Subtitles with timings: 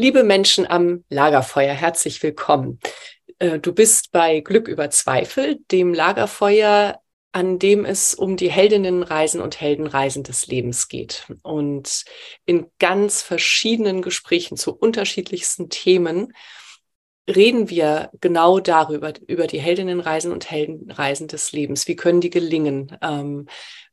[0.00, 2.78] Liebe Menschen am Lagerfeuer, herzlich willkommen.
[3.40, 7.00] Äh, du bist bei Glück über Zweifel, dem Lagerfeuer,
[7.32, 11.26] an dem es um die Heldinnenreisen und Heldenreisen des Lebens geht.
[11.42, 12.04] Und
[12.46, 16.32] in ganz verschiedenen Gesprächen zu unterschiedlichsten Themen
[17.28, 21.88] reden wir genau darüber, über die Heldinnenreisen und Heldenreisen des Lebens.
[21.88, 22.96] Wie können die gelingen?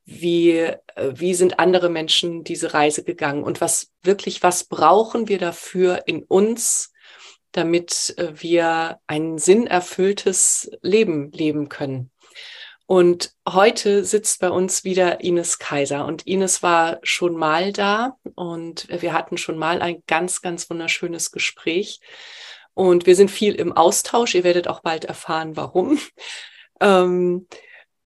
[0.05, 5.39] Wie, äh, wie sind andere Menschen diese Reise gegangen und was wirklich, was brauchen wir
[5.39, 6.93] dafür in uns,
[7.51, 12.11] damit äh, wir ein sinnerfülltes Leben leben können.
[12.87, 18.87] Und heute sitzt bei uns wieder Ines Kaiser und Ines war schon mal da und
[18.89, 21.99] wir hatten schon mal ein ganz, ganz wunderschönes Gespräch
[22.75, 24.35] und wir sind viel im Austausch.
[24.35, 25.99] Ihr werdet auch bald erfahren, warum.
[26.81, 27.47] Ähm,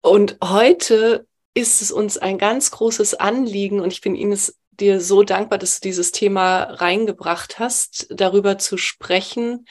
[0.03, 5.22] und heute ist es uns ein ganz großes Anliegen und ich bin Ines dir so
[5.22, 9.66] dankbar, dass du dieses Thema reingebracht hast, darüber zu sprechen.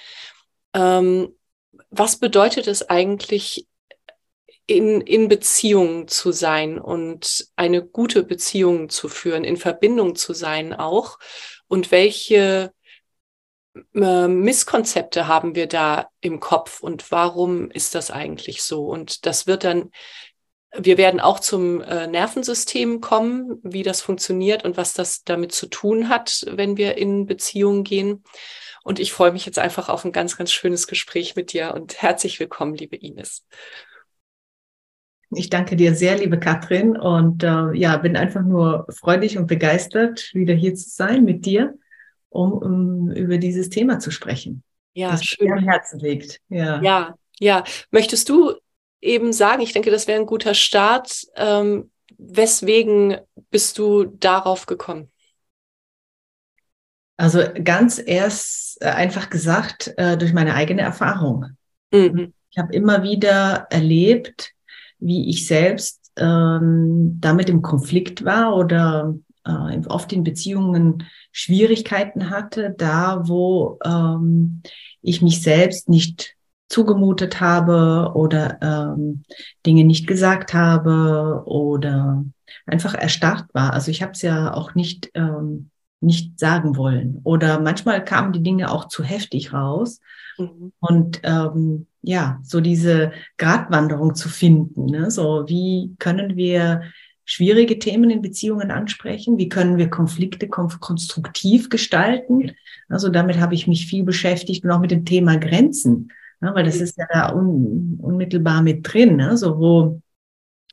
[0.73, 1.35] Ähm,
[1.89, 3.67] was bedeutet es eigentlich,
[4.69, 10.73] in, in Beziehung zu sein und eine gute Beziehung zu führen, in Verbindung zu sein
[10.73, 11.19] auch?
[11.69, 12.73] Und welche
[13.95, 18.85] äh, Misskonzepte haben wir da im Kopf und warum ist das eigentlich so?
[18.87, 19.91] Und das wird dann
[20.75, 25.67] wir werden auch zum äh, Nervensystem kommen, wie das funktioniert und was das damit zu
[25.67, 28.23] tun hat, wenn wir in Beziehungen gehen.
[28.83, 32.01] Und ich freue mich jetzt einfach auf ein ganz, ganz schönes Gespräch mit dir und
[32.01, 33.45] herzlich willkommen, liebe Ines.
[35.31, 40.31] Ich danke dir sehr, liebe Katrin, und äh, ja, bin einfach nur freudig und begeistert,
[40.33, 41.73] wieder hier zu sein mit dir,
[42.29, 44.63] um, um über dieses Thema zu sprechen.
[44.93, 45.49] Ja, das schön.
[45.49, 46.39] Mir am Herzen liegt.
[46.47, 46.81] Ja.
[46.81, 47.63] ja, ja.
[47.91, 48.53] Möchtest du
[49.01, 51.25] eben sagen, ich denke, das wäre ein guter Start.
[51.35, 53.17] Ähm, weswegen
[53.51, 55.11] bist du darauf gekommen?
[57.17, 61.45] Also ganz erst äh, einfach gesagt äh, durch meine eigene Erfahrung.
[61.91, 62.33] Mhm.
[62.51, 64.53] Ich habe immer wieder erlebt,
[64.99, 69.15] wie ich selbst ähm, damit im Konflikt war oder
[69.45, 74.61] äh, oft in Beziehungen Schwierigkeiten hatte, da wo ähm,
[75.01, 76.36] ich mich selbst nicht
[76.69, 79.23] zugemutet habe oder ähm,
[79.65, 82.25] Dinge nicht gesagt habe oder
[82.65, 83.73] einfach erstarrt war.
[83.73, 85.69] Also ich habe es ja auch nicht ähm,
[85.99, 89.99] nicht sagen wollen oder manchmal kamen die Dinge auch zu heftig raus
[90.37, 90.71] mhm.
[90.79, 94.85] und ähm, ja so diese Gratwanderung zu finden.
[94.85, 95.09] Ne?
[95.09, 96.83] So wie können wir
[97.25, 99.37] schwierige Themen in Beziehungen ansprechen?
[99.37, 102.51] Wie können wir Konflikte konstruktiv gestalten?
[102.89, 106.11] Also damit habe ich mich viel beschäftigt und auch mit dem Thema Grenzen.
[106.41, 106.83] Ja, weil das mhm.
[106.83, 109.15] ist ja da un, unmittelbar mit drin.
[109.15, 109.37] Ne?
[109.37, 110.01] So, wo,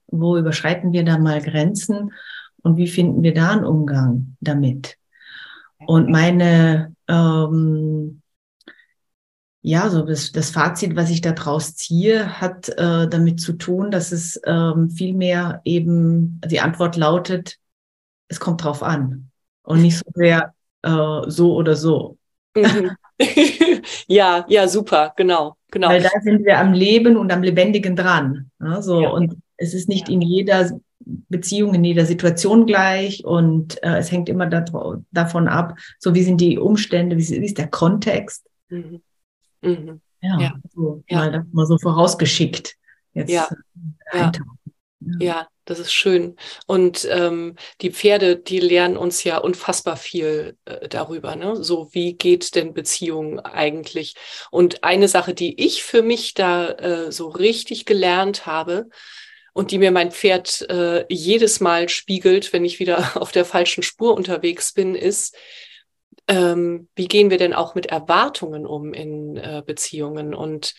[0.09, 2.13] wo überschreiten wir da mal Grenzen
[2.63, 4.97] und wie finden wir da einen Umgang damit?
[5.87, 8.23] Und meine, ähm,
[9.63, 13.91] ja, so das, das Fazit, was ich da draus ziehe, hat äh, damit zu tun,
[13.91, 17.59] dass es ähm, vielmehr eben, die Antwort lautet,
[18.29, 19.31] es kommt drauf an
[19.63, 22.19] und nicht so sehr äh, so oder so.
[22.55, 22.91] Mhm.
[24.07, 25.89] ja, ja, super, genau, genau.
[25.89, 28.51] Weil da sind wir am Leben und am Lebendigen dran.
[28.61, 29.03] Ja, so.
[29.03, 29.11] Ja.
[29.11, 30.15] Und es ist nicht ja.
[30.15, 30.71] in jeder
[31.05, 36.41] Beziehung, in jeder Situation gleich und äh, es hängt immer davon ab, so wie sind
[36.41, 38.47] die Umstände, wie, wie ist der Kontext.
[38.69, 39.03] Mhm.
[39.61, 40.01] Mhm.
[40.21, 40.55] Ja, ja.
[40.75, 42.77] So, Mal, mal so vorausgeschickt.
[43.13, 43.49] Jetzt ja.
[44.13, 44.33] Äh, ja.
[45.21, 46.37] Ja, das ist schön.
[46.67, 51.37] Und ähm, die Pferde, die lernen uns ja unfassbar viel äh, darüber.
[51.37, 51.63] Ne?
[51.63, 54.15] So, wie geht denn Beziehung eigentlich?
[54.51, 58.89] Und eine Sache, die ich für mich da äh, so richtig gelernt habe
[59.53, 63.83] und die mir mein Pferd äh, jedes Mal spiegelt, wenn ich wieder auf der falschen
[63.83, 65.37] Spur unterwegs bin, ist,
[66.29, 70.35] ähm, wie gehen wir denn auch mit Erwartungen um in äh, Beziehungen?
[70.35, 70.75] Und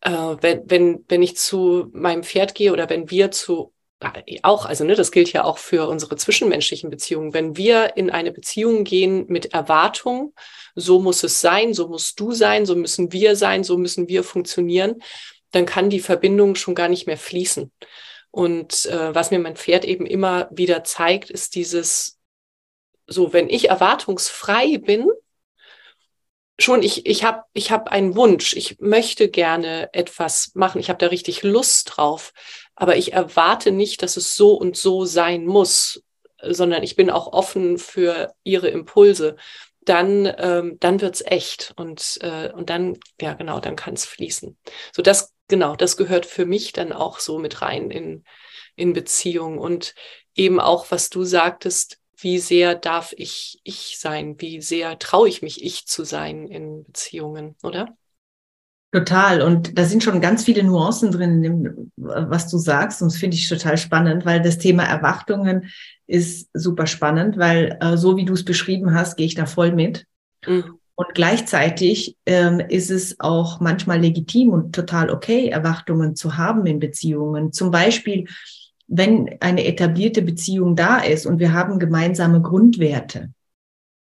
[0.00, 3.72] äh, wenn, wenn, wenn ich zu meinem Pferd gehe oder wenn wir zu
[4.42, 7.34] auch, also ne, das gilt ja auch für unsere zwischenmenschlichen Beziehungen.
[7.34, 10.34] Wenn wir in eine Beziehung gehen mit Erwartung,
[10.74, 14.24] so muss es sein, so musst du sein, so müssen wir sein, so müssen wir
[14.24, 15.02] funktionieren,
[15.50, 17.70] dann kann die Verbindung schon gar nicht mehr fließen.
[18.30, 22.18] Und äh, was mir mein Pferd eben immer wieder zeigt, ist dieses,
[23.06, 25.06] so wenn ich erwartungsfrei bin,
[26.58, 30.98] schon, ich, ich habe ich hab einen Wunsch, ich möchte gerne etwas machen, ich habe
[30.98, 32.32] da richtig Lust drauf,
[32.74, 36.02] aber ich erwarte nicht, dass es so und so sein muss,
[36.42, 39.36] sondern ich bin auch offen für ihre Impulse.
[39.84, 44.56] Dann, ähm, dann wird's echt und, äh, und dann, ja genau, dann kann es fließen.
[44.92, 48.24] So das, genau, das gehört für mich dann auch so mit rein in,
[48.76, 49.94] in Beziehung und
[50.34, 54.40] eben auch, was du sagtest, wie sehr darf ich ich sein?
[54.40, 57.96] Wie sehr traue ich mich, ich zu sein in Beziehungen, oder?
[58.92, 59.40] Total.
[59.40, 63.00] Und da sind schon ganz viele Nuancen drin, was du sagst.
[63.00, 65.70] Und das finde ich total spannend, weil das Thema Erwartungen
[66.06, 69.72] ist super spannend, weil äh, so wie du es beschrieben hast, gehe ich da voll
[69.72, 70.06] mit.
[70.46, 70.78] Mhm.
[70.94, 76.78] Und gleichzeitig ähm, ist es auch manchmal legitim und total okay, Erwartungen zu haben in
[76.78, 77.50] Beziehungen.
[77.50, 78.26] Zum Beispiel,
[78.88, 83.30] wenn eine etablierte Beziehung da ist und wir haben gemeinsame Grundwerte,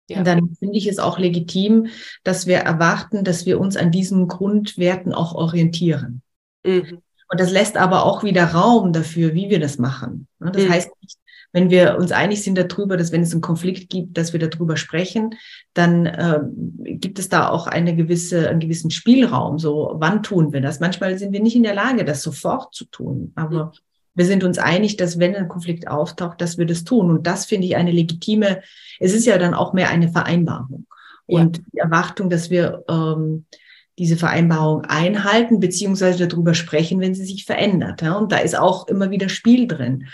[0.08, 0.22] ja.
[0.22, 1.88] dann finde ich es auch legitim,
[2.24, 6.22] dass wir erwarten, dass wir uns an diesen Grundwerten auch orientieren.
[6.64, 7.02] Mhm.
[7.30, 10.26] Und das lässt aber auch wieder Raum dafür, wie wir das machen.
[10.38, 10.70] Das mhm.
[10.70, 11.18] heißt nicht,
[11.52, 14.76] wenn wir uns einig sind darüber, dass wenn es einen Konflikt gibt, dass wir darüber
[14.76, 15.34] sprechen,
[15.72, 16.40] dann äh,
[16.84, 19.58] gibt es da auch eine gewisse, einen gewissen Spielraum.
[19.58, 20.80] So, wann tun wir das?
[20.80, 23.32] Manchmal sind wir nicht in der Lage, das sofort zu tun.
[23.34, 23.87] Aber mhm
[24.18, 27.08] wir sind uns einig, dass wenn ein Konflikt auftaucht, dass wir das tun.
[27.08, 28.62] Und das finde ich eine legitime,
[28.98, 30.88] es ist ja dann auch mehr eine Vereinbarung.
[31.26, 31.62] Und ja.
[31.72, 33.44] die Erwartung, dass wir ähm,
[33.96, 38.02] diese Vereinbarung einhalten, beziehungsweise darüber sprechen, wenn sie sich verändert.
[38.02, 38.14] Ja?
[38.16, 40.08] Und da ist auch immer wieder Spiel drin.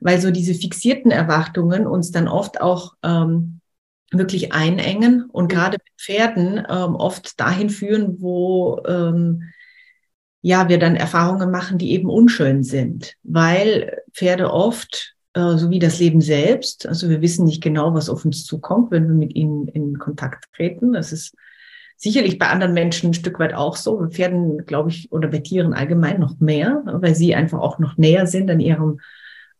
[0.00, 3.60] Weil so diese fixierten Erwartungen uns dann oft auch ähm,
[4.10, 9.44] wirklich einengen und gerade mit Pferden ähm, oft dahin führen, wo ähm,
[10.42, 15.78] ja, wir dann Erfahrungen machen, die eben unschön sind, weil Pferde oft, äh, so wie
[15.78, 19.34] das Leben selbst, also wir wissen nicht genau, was auf uns zukommt, wenn wir mit
[19.34, 20.92] ihnen in Kontakt treten.
[20.94, 21.34] Das ist
[21.96, 23.98] sicherlich bei anderen Menschen ein Stück weit auch so.
[23.98, 27.98] Bei Pferden, glaube ich, oder bei Tieren allgemein noch mehr, weil sie einfach auch noch
[27.98, 29.00] näher sind an ihrem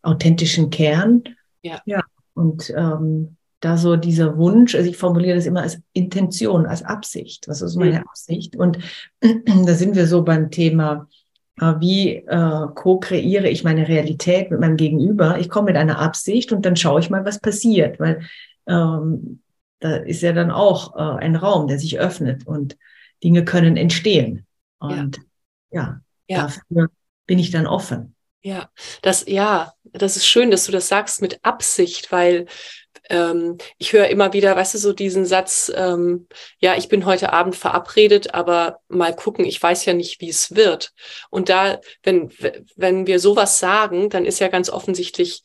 [0.01, 1.23] authentischen Kern.
[1.61, 1.79] Ja.
[1.85, 2.03] ja.
[2.33, 7.47] Und ähm, da so dieser Wunsch, also ich formuliere das immer als Intention, als Absicht.
[7.47, 8.07] Was ist meine mhm.
[8.07, 8.55] Absicht?
[8.55, 8.79] Und
[9.21, 11.07] da sind wir so beim Thema,
[11.59, 15.39] äh, wie äh, co-kreiere ich meine Realität mit meinem Gegenüber?
[15.39, 18.23] Ich komme mit einer Absicht und dann schaue ich mal, was passiert, weil
[18.67, 19.41] ähm,
[19.79, 22.77] da ist ja dann auch äh, ein Raum, der sich öffnet und
[23.23, 24.45] Dinge können entstehen.
[24.79, 25.17] Und
[25.69, 26.41] ja, ja, ja.
[26.43, 26.89] dafür
[27.27, 28.15] bin ich dann offen.
[28.43, 28.69] Ja,
[29.03, 32.47] das, ja, das ist schön, dass du das sagst mit Absicht, weil
[33.11, 36.27] ähm, ich höre immer wieder, weißt du, so diesen Satz, ähm,
[36.59, 40.55] ja, ich bin heute Abend verabredet, aber mal gucken, ich weiß ja nicht, wie es
[40.55, 40.93] wird.
[41.29, 42.31] Und da, wenn,
[42.77, 45.43] wenn wir sowas sagen, dann ist ja ganz offensichtlich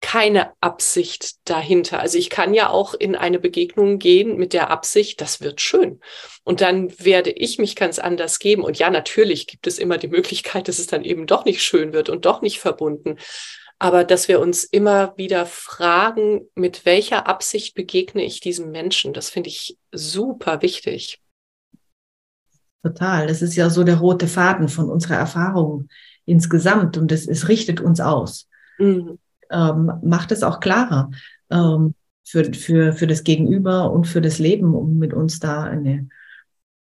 [0.00, 2.00] keine Absicht dahinter.
[2.00, 6.00] Also ich kann ja auch in eine Begegnung gehen mit der Absicht, das wird schön.
[6.42, 8.62] Und dann werde ich mich ganz anders geben.
[8.62, 11.92] Und ja, natürlich gibt es immer die Möglichkeit, dass es dann eben doch nicht schön
[11.92, 13.18] wird und doch nicht verbunden
[13.80, 19.30] aber dass wir uns immer wieder fragen, mit welcher Absicht begegne ich diesem Menschen, das
[19.30, 21.20] finde ich super wichtig.
[22.82, 23.26] Total.
[23.26, 25.88] Das ist ja so der rote Faden von unserer Erfahrung
[26.26, 28.48] insgesamt und es, es richtet uns aus.
[28.78, 29.18] Mhm.
[29.50, 31.10] Ähm, macht es auch klarer
[31.50, 36.08] ähm, für, für, für das Gegenüber und für das Leben, um mit uns da eine,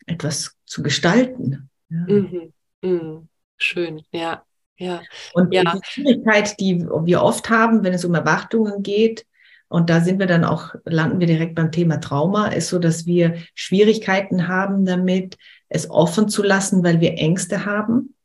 [0.07, 1.69] etwas zu gestalten.
[1.89, 2.05] Ja.
[2.07, 2.53] Mhm.
[2.81, 3.29] Mhm.
[3.57, 4.43] Schön, ja.
[4.79, 5.01] Ja.
[5.33, 5.63] Und ja.
[5.63, 9.25] die Schwierigkeit, die wir oft haben, wenn es um Erwartungen geht,
[9.67, 13.05] und da sind wir dann auch, landen wir direkt beim Thema Trauma, ist so, dass
[13.05, 18.15] wir Schwierigkeiten haben damit, es offen zu lassen, weil wir Ängste haben,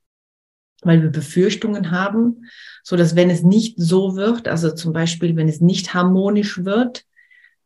[0.81, 2.47] weil wir Befürchtungen haben,
[2.83, 7.05] so dass wenn es nicht so wird, also zum Beispiel, wenn es nicht harmonisch wird,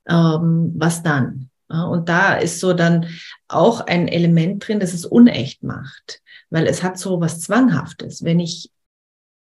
[0.09, 1.51] ähm, was dann?
[1.71, 3.07] Ja, und da ist so dann
[3.47, 8.25] auch ein Element drin, das es unecht macht, weil es hat so was Zwanghaftes.
[8.25, 8.71] Wenn ich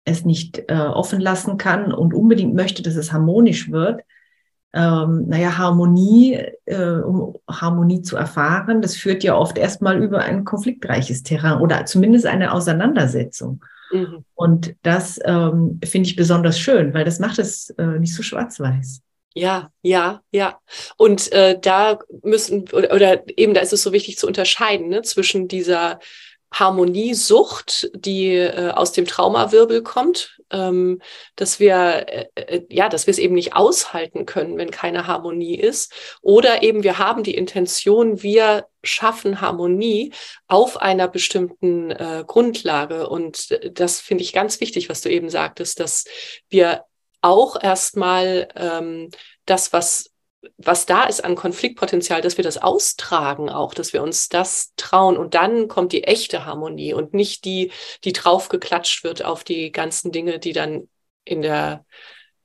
[0.05, 4.01] es nicht äh, offen lassen kann und unbedingt möchte, dass es harmonisch wird,
[4.75, 6.33] ähm, naja, Harmonie,
[6.65, 11.85] äh, um Harmonie zu erfahren, das führt ja oft erstmal über ein konfliktreiches Terrain oder
[11.85, 13.63] zumindest eine Auseinandersetzung.
[13.91, 14.25] Mhm.
[14.33, 19.01] Und das ähm, finde ich besonders schön, weil das macht es äh, nicht so schwarz-weiß.
[19.35, 20.59] Ja, ja, ja.
[20.97, 25.03] Und äh, da müssen, oder, oder eben da ist es so wichtig zu unterscheiden ne,
[25.03, 25.99] zwischen dieser
[26.53, 31.01] Harmoniesucht, die äh, aus dem Traumawirbel kommt, ähm,
[31.35, 35.55] dass wir äh, äh, ja, dass wir es eben nicht aushalten können, wenn keine Harmonie
[35.55, 35.91] ist,
[36.21, 40.13] oder eben wir haben die Intention, wir schaffen Harmonie
[40.47, 43.09] auf einer bestimmten äh, Grundlage.
[43.09, 46.05] Und das finde ich ganz wichtig, was du eben sagtest, dass
[46.49, 46.83] wir
[47.21, 49.09] auch erstmal ähm,
[49.45, 50.12] das, was
[50.57, 55.17] was da ist an Konfliktpotenzial, dass wir das austragen auch, dass wir uns das trauen
[55.17, 57.71] und dann kommt die echte Harmonie und nicht die,
[58.03, 60.89] die draufgeklatscht wird auf die ganzen Dinge, die dann
[61.23, 61.85] in der,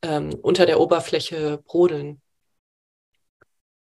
[0.02, 2.20] ähm, unter der Oberfläche brodeln.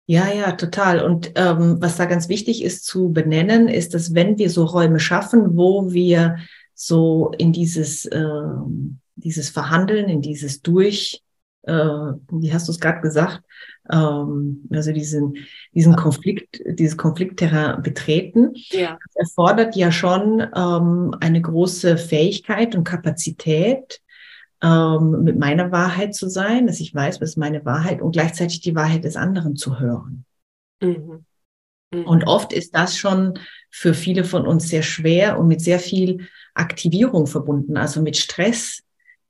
[0.06, 1.02] Ja, ja, total.
[1.02, 5.00] Und ähm, was da ganz wichtig ist zu benennen, ist, dass wenn wir so Räume
[5.00, 6.36] schaffen, wo wir
[6.74, 8.22] so in dieses, äh,
[9.16, 11.22] dieses Verhandeln, in dieses Durch,
[11.62, 13.42] äh, wie hast du es gerade gesagt,
[13.90, 15.36] ähm, also diesen,
[15.74, 18.52] diesen Konflikt, dieses Konfliktterrain betreten.
[18.70, 18.98] Ja.
[19.04, 24.00] Das erfordert ja schon ähm, eine große Fähigkeit und Kapazität,
[24.62, 28.60] ähm, mit meiner Wahrheit zu sein, dass ich weiß, was ist meine Wahrheit und gleichzeitig
[28.60, 30.24] die Wahrheit des anderen zu hören.
[30.80, 31.24] Mhm.
[31.92, 32.06] Mhm.
[32.06, 33.38] Und oft ist das schon
[33.70, 38.83] für viele von uns sehr schwer und mit sehr viel Aktivierung verbunden, also mit Stress,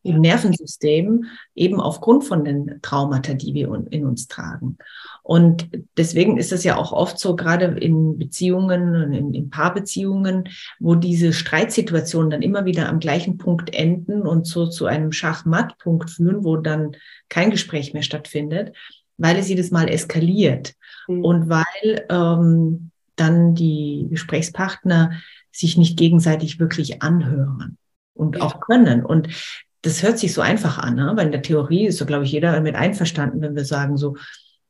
[0.05, 4.77] im Nervensystem, eben aufgrund von den Traumata, die wir in uns tragen.
[5.23, 10.95] Und deswegen ist es ja auch oft so, gerade in Beziehungen, in, in Paarbeziehungen, wo
[10.95, 16.45] diese Streitsituationen dann immer wieder am gleichen Punkt enden und so zu einem Schachmattpunkt führen,
[16.45, 16.93] wo dann
[17.31, 18.77] kein Gespräch mehr stattfindet,
[19.17, 20.75] weil es jedes Mal eskaliert
[21.09, 21.25] mhm.
[21.25, 25.13] und weil ähm, dann die Gesprächspartner
[25.51, 27.79] sich nicht gegenseitig wirklich anhören
[28.13, 28.43] und ja.
[28.43, 29.05] auch können.
[29.05, 29.29] Und
[29.85, 31.13] das hört sich so einfach an, ne?
[31.15, 34.17] weil in der Theorie ist so, glaube ich, jeder damit einverstanden, wenn wir sagen so,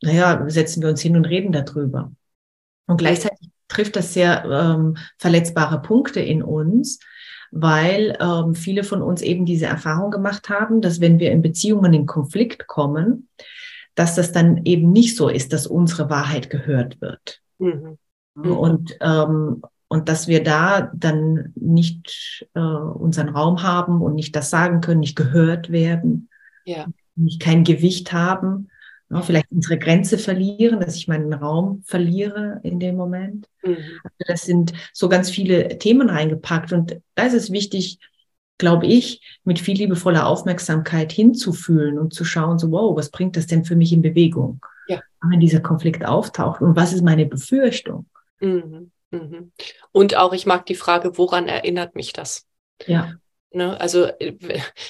[0.02, 2.12] naja, setzen wir uns hin und reden darüber.
[2.86, 6.98] Und gleichzeitig trifft das sehr ähm, verletzbare Punkte in uns,
[7.52, 11.94] weil ähm, viele von uns eben diese Erfahrung gemacht haben, dass wenn wir in Beziehungen
[11.94, 13.28] in Konflikt kommen,
[13.94, 17.40] dass das dann eben nicht so ist, dass unsere Wahrheit gehört wird.
[17.58, 17.98] Mhm.
[18.34, 19.62] Und ähm,
[19.94, 24.98] und dass wir da dann nicht äh, unseren Raum haben und nicht das sagen können,
[24.98, 26.28] nicht gehört werden,
[26.64, 26.86] ja.
[27.14, 28.70] nicht kein Gewicht haben,
[29.08, 33.48] ja, vielleicht unsere Grenze verlieren, dass ich meinen Raum verliere in dem Moment.
[33.62, 33.76] Mhm.
[34.02, 38.00] Also das sind so ganz viele Themen reingepackt und da ist es wichtig,
[38.58, 43.46] glaube ich, mit viel liebevoller Aufmerksamkeit hinzufühlen und zu schauen, so, wow, was bringt das
[43.46, 44.60] denn für mich in Bewegung?
[44.88, 45.00] Ja.
[45.22, 48.06] Wenn dieser Konflikt auftaucht und was ist meine Befürchtung?
[48.40, 48.90] Mhm.
[49.14, 49.52] Mhm.
[49.92, 52.46] Und auch, ich mag die Frage, woran erinnert mich das?
[52.86, 53.14] Ja.
[53.54, 54.34] Ne, also äh,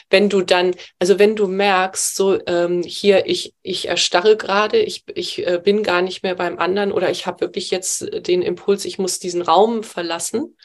[0.09, 5.05] wenn du dann, also wenn du merkst, so ähm, hier, ich, ich erstarre gerade, ich,
[5.15, 8.87] ich äh, bin gar nicht mehr beim anderen oder ich habe wirklich jetzt den Impuls,
[8.87, 10.57] ich muss diesen Raum verlassen,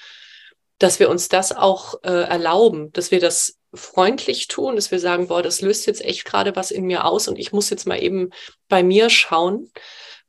[0.78, 5.28] dass wir uns das auch äh, erlauben, dass wir das freundlich tun, dass wir sagen,
[5.28, 8.02] boah, das löst jetzt echt gerade was in mir aus und ich muss jetzt mal
[8.02, 8.30] eben
[8.70, 9.70] bei mir schauen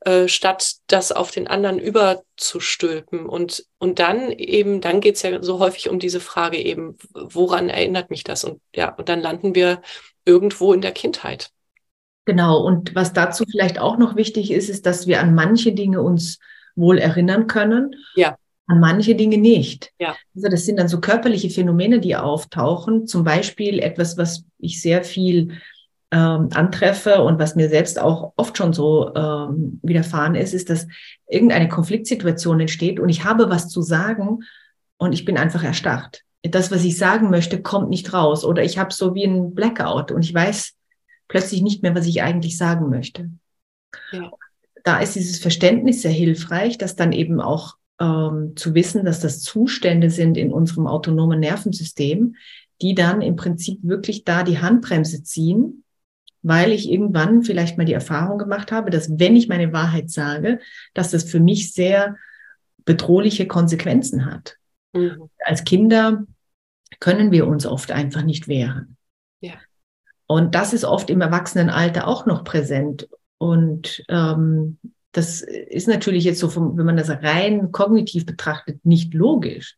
[0.00, 3.26] äh, statt das auf den anderen überzustülpen.
[3.26, 8.11] Und, und dann eben, dann geht's ja so häufig um diese Frage eben, woran erinnert
[8.11, 8.45] mich das?
[8.45, 9.83] Und ja, und dann landen wir
[10.25, 11.50] irgendwo in der Kindheit.
[12.25, 16.00] Genau, und was dazu vielleicht auch noch wichtig ist, ist, dass wir an manche Dinge
[16.00, 16.38] uns
[16.76, 17.95] wohl erinnern können.
[18.14, 18.37] Ja.
[18.66, 19.90] An manche Dinge nicht.
[19.99, 20.16] Ja.
[20.35, 23.07] Also das sind dann so körperliche Phänomene, die auftauchen.
[23.07, 25.61] Zum Beispiel etwas, was ich sehr viel
[26.11, 30.88] ähm, antreffe und was mir selbst auch oft schon so ähm, widerfahren ist, ist, dass
[31.29, 34.40] irgendeine Konfliktsituation entsteht und ich habe was zu sagen
[34.99, 36.23] und ich bin einfach erstarrt.
[36.43, 40.11] Das, was ich sagen möchte, kommt nicht raus oder ich habe so wie ein Blackout
[40.11, 40.75] und ich weiß
[41.29, 43.31] plötzlich nicht mehr, was ich eigentlich sagen möchte.
[44.11, 44.33] Ja.
[44.83, 49.43] Da ist dieses Verständnis sehr hilfreich, dass dann eben auch ähm, zu wissen, dass das
[49.43, 52.35] Zustände sind in unserem autonomen Nervensystem,
[52.83, 55.85] die dann im Prinzip wirklich da die Handbremse ziehen
[56.42, 60.61] weil ich irgendwann vielleicht mal die Erfahrung gemacht habe, dass wenn ich meine Wahrheit sage,
[60.94, 62.16] dass das für mich sehr
[62.85, 64.56] bedrohliche Konsequenzen hat.
[64.92, 65.28] Mhm.
[65.44, 66.25] Als Kinder
[66.99, 68.97] können wir uns oft einfach nicht wehren.
[69.40, 69.54] Ja.
[70.26, 73.09] Und das ist oft im Erwachsenenalter auch noch präsent.
[73.38, 74.78] Und ähm,
[75.12, 79.76] das ist natürlich jetzt so, vom, wenn man das rein kognitiv betrachtet, nicht logisch.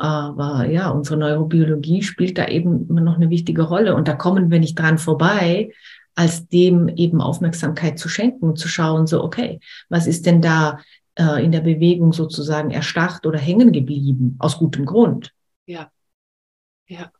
[0.00, 3.94] Aber ja, unsere Neurobiologie spielt da eben immer noch eine wichtige Rolle.
[3.94, 5.72] Und da kommen wir nicht dran vorbei,
[6.14, 10.80] als dem eben Aufmerksamkeit zu schenken und zu schauen, so, okay, was ist denn da
[11.16, 14.36] äh, in der Bewegung sozusagen erstarrt oder hängen geblieben?
[14.38, 15.34] Aus gutem Grund.
[15.66, 15.90] Ja.
[16.86, 17.12] Ja.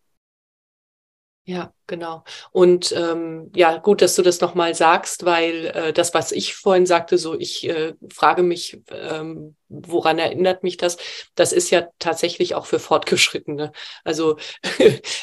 [1.44, 2.24] Ja, genau.
[2.52, 6.86] Und ähm, ja, gut, dass du das nochmal sagst, weil äh, das, was ich vorhin
[6.86, 10.96] sagte, so ich äh, frage mich, ähm, woran erinnert mich das?
[11.34, 13.72] Das ist ja tatsächlich auch für Fortgeschrittene.
[14.04, 14.38] Also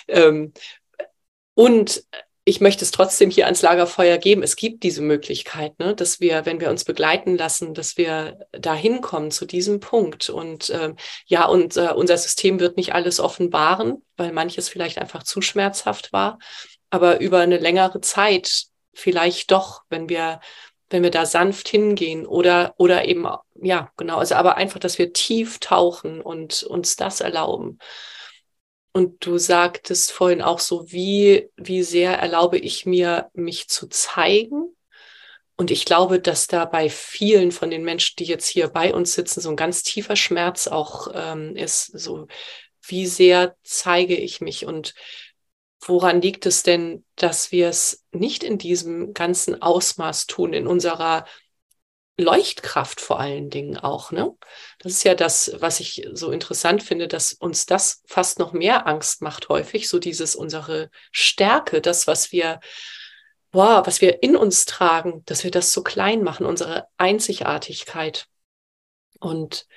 [0.07, 0.53] ähm,
[1.55, 2.03] und
[2.47, 4.41] ich möchte es trotzdem hier ans Lagerfeuer geben.
[4.41, 8.73] Es gibt diese Möglichkeit, ne, dass wir, wenn wir uns begleiten lassen, dass wir da
[8.73, 10.29] hinkommen zu diesem Punkt.
[10.29, 15.23] Und ähm, ja, und äh, unser System wird nicht alles offenbaren, weil manches vielleicht einfach
[15.23, 16.39] zu schmerzhaft war.
[16.89, 20.39] Aber über eine längere Zeit vielleicht doch, wenn wir,
[20.89, 23.27] wenn wir da sanft hingehen oder, oder eben,
[23.61, 27.77] ja, genau, also aber einfach, dass wir tief tauchen und uns das erlauben.
[28.97, 34.75] Und du sagtest vorhin auch so, wie, wie sehr erlaube ich mir, mich zu zeigen?
[35.55, 39.13] Und ich glaube, dass da bei vielen von den Menschen, die jetzt hier bei uns
[39.13, 41.85] sitzen, so ein ganz tiefer Schmerz auch ähm, ist.
[41.93, 42.25] So,
[42.87, 44.95] wie sehr zeige ich mich und
[45.85, 51.27] woran liegt es denn, dass wir es nicht in diesem ganzen Ausmaß tun, in unserer
[52.17, 54.11] Leuchtkraft vor allen Dingen auch.
[54.11, 54.35] Ne?
[54.79, 58.87] Das ist ja das, was ich so interessant finde, dass uns das fast noch mehr
[58.87, 62.59] Angst macht häufig, so dieses unsere Stärke, das, was wir,
[63.51, 68.27] wow, was wir in uns tragen, dass wir das so klein machen, unsere Einzigartigkeit.
[69.19, 69.67] Und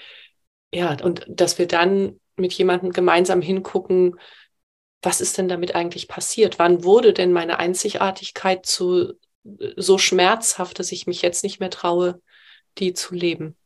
[0.73, 4.19] ja, und dass wir dann mit jemandem gemeinsam hingucken,
[5.03, 6.59] was ist denn damit eigentlich passiert?
[6.59, 9.15] Wann wurde denn meine Einzigartigkeit zu
[9.77, 12.21] so schmerzhaft, dass ich mich jetzt nicht mehr traue,
[12.81, 13.57] die zu leben.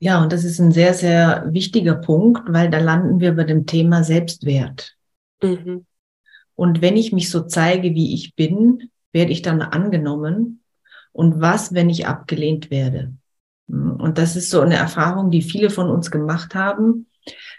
[0.00, 3.66] Ja, und das ist ein sehr, sehr wichtiger Punkt, weil da landen wir bei dem
[3.66, 4.96] Thema Selbstwert.
[5.42, 5.86] Mhm.
[6.54, 10.62] Und wenn ich mich so zeige, wie ich bin, werde ich dann angenommen.
[11.12, 13.14] Und was, wenn ich abgelehnt werde?
[13.66, 17.06] Und das ist so eine Erfahrung, die viele von uns gemacht haben,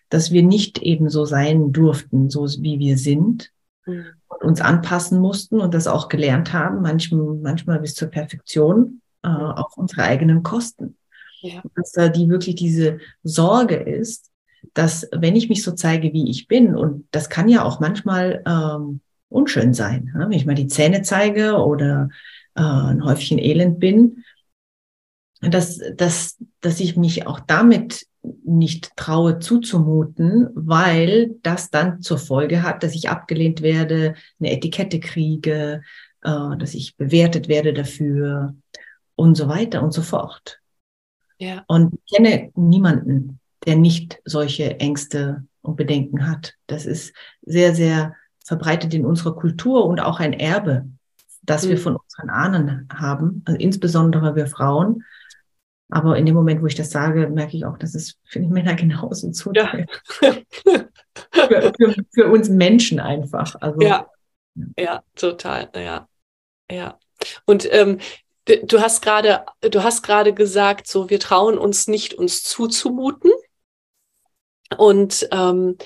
[0.09, 3.51] dass wir nicht eben so sein durften, so wie wir sind,
[3.85, 4.05] mhm.
[4.27, 9.27] und uns anpassen mussten und das auch gelernt haben, manchmal, manchmal bis zur Perfektion äh,
[9.27, 10.97] auf unsere eigenen Kosten.
[11.41, 11.61] Ja.
[11.75, 14.29] Dass da die wirklich diese Sorge ist,
[14.73, 18.43] dass wenn ich mich so zeige, wie ich bin, und das kann ja auch manchmal
[18.45, 20.25] ähm, unschön sein, ne?
[20.25, 22.09] wenn ich mal die Zähne zeige oder
[22.55, 24.23] äh, ein Häufchen Elend bin,
[25.41, 28.05] dass, dass, dass ich mich auch damit
[28.43, 34.99] nicht traue zuzumuten, weil das dann zur Folge hat, dass ich abgelehnt werde, eine Etikette
[34.99, 35.81] kriege,
[36.23, 38.55] äh, dass ich bewertet werde dafür,
[39.19, 40.59] und so weiter und so fort.
[41.39, 41.63] Ja.
[41.67, 46.53] Und ich kenne niemanden, der nicht solche Ängste und Bedenken hat.
[46.67, 50.87] Das ist sehr, sehr verbreitet in unserer Kultur und auch ein Erbe,
[51.41, 51.69] das mhm.
[51.69, 55.03] wir von unseren Ahnen haben, also insbesondere wir Frauen.
[55.91, 58.47] Aber in dem Moment, wo ich das sage, merke ich auch, dass es für die
[58.47, 59.89] Männer genauso zutrifft.
[60.21, 60.33] Ja.
[61.31, 63.55] für, für, für, uns Menschen einfach.
[63.59, 64.07] Also, ja.
[64.77, 65.69] ja, total.
[65.75, 66.07] Ja,
[66.71, 66.97] ja.
[67.45, 67.99] Und ähm,
[68.63, 73.31] Du hast gerade, du hast gerade gesagt, so wir trauen uns nicht, uns zuzumuten.
[74.77, 75.77] Und ähm,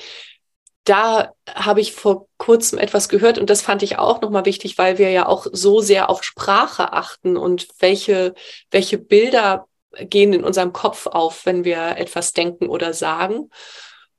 [0.85, 4.97] da habe ich vor kurzem etwas gehört und das fand ich auch nochmal wichtig, weil
[4.97, 8.33] wir ja auch so sehr auf Sprache achten und welche,
[8.71, 13.49] welche Bilder gehen in unserem Kopf auf, wenn wir etwas denken oder sagen.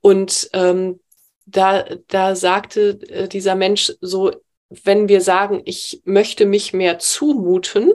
[0.00, 1.00] Und ähm,
[1.46, 4.33] da, da sagte äh, dieser Mensch so,
[4.68, 7.92] wenn wir sagen, ich möchte mich mehr zumuten,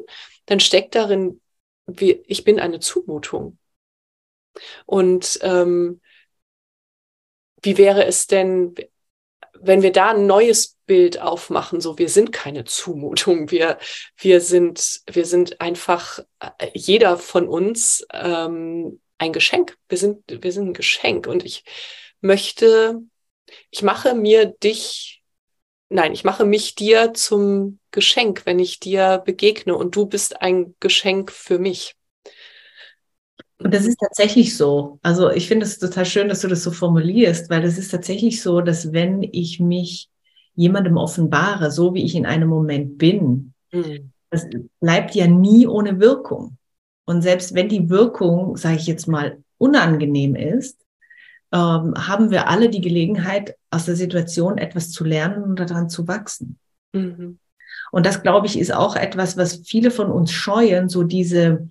[0.50, 1.42] dann steckt darin,
[1.86, 3.58] wie, ich bin eine Zumutung.
[4.86, 6.02] Und ähm,
[7.62, 8.74] wie wäre es denn,
[9.54, 13.78] wenn wir da ein neues Bild aufmachen, so wir sind keine Zumutung, wir,
[14.18, 19.78] wir sind, wir sind einfach äh, jeder von uns ähm, ein Geschenk.
[19.88, 21.64] Wir sind, wir sind ein Geschenk und ich
[22.22, 23.02] möchte,
[23.70, 25.19] ich mache mir dich,
[25.90, 30.76] nein, ich mache mich dir zum Geschenk, wenn ich dir begegne und du bist ein
[30.80, 31.96] Geschenk für mich.
[33.62, 35.00] Und das ist tatsächlich so.
[35.02, 38.42] Also ich finde es total schön, dass du das so formulierst, weil das ist tatsächlich
[38.42, 40.10] so, dass wenn ich mich
[40.56, 44.12] jemandem offenbare, so wie ich in einem Moment bin, mhm.
[44.30, 44.48] das
[44.80, 46.58] bleibt ja nie ohne Wirkung.
[47.06, 50.78] Und selbst wenn die Wirkung, sage ich jetzt mal, unangenehm ist,
[51.52, 56.08] ähm, haben wir alle die Gelegenheit, aus der Situation etwas zu lernen und daran zu
[56.08, 56.58] wachsen.
[56.94, 57.40] Mhm.
[57.92, 61.70] Und das, glaube ich, ist auch etwas, was viele von uns scheuen, so diese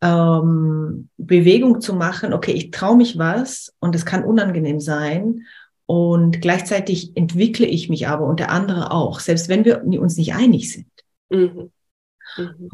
[0.00, 5.46] ähm, Bewegung zu machen, okay, ich traue mich was und es kann unangenehm sein
[5.86, 10.34] und gleichzeitig entwickle ich mich aber und der andere auch, selbst wenn wir uns nicht
[10.34, 10.88] einig sind.
[11.30, 11.70] Mhm.
[12.36, 12.70] Mhm.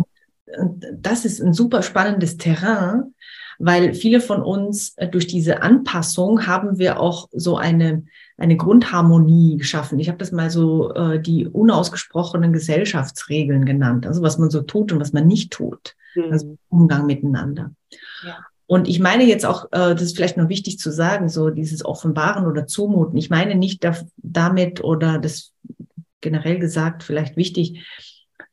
[0.58, 3.14] Und das ist ein super spannendes Terrain,
[3.58, 8.04] weil viele von uns äh, durch diese Anpassung haben wir auch so eine,
[8.36, 9.98] eine Grundharmonie geschaffen.
[9.98, 14.92] Ich habe das mal so äh, die unausgesprochenen Gesellschaftsregeln genannt, also was man so tut
[14.92, 16.32] und was man nicht tut, mhm.
[16.32, 17.72] also Umgang miteinander.
[18.24, 18.38] Ja.
[18.66, 21.84] Und ich meine jetzt auch, äh, das ist vielleicht noch wichtig zu sagen, so dieses
[21.84, 23.16] Offenbaren oder Zumuten.
[23.16, 25.52] Ich meine nicht da, damit oder das
[26.20, 27.86] generell gesagt vielleicht wichtig,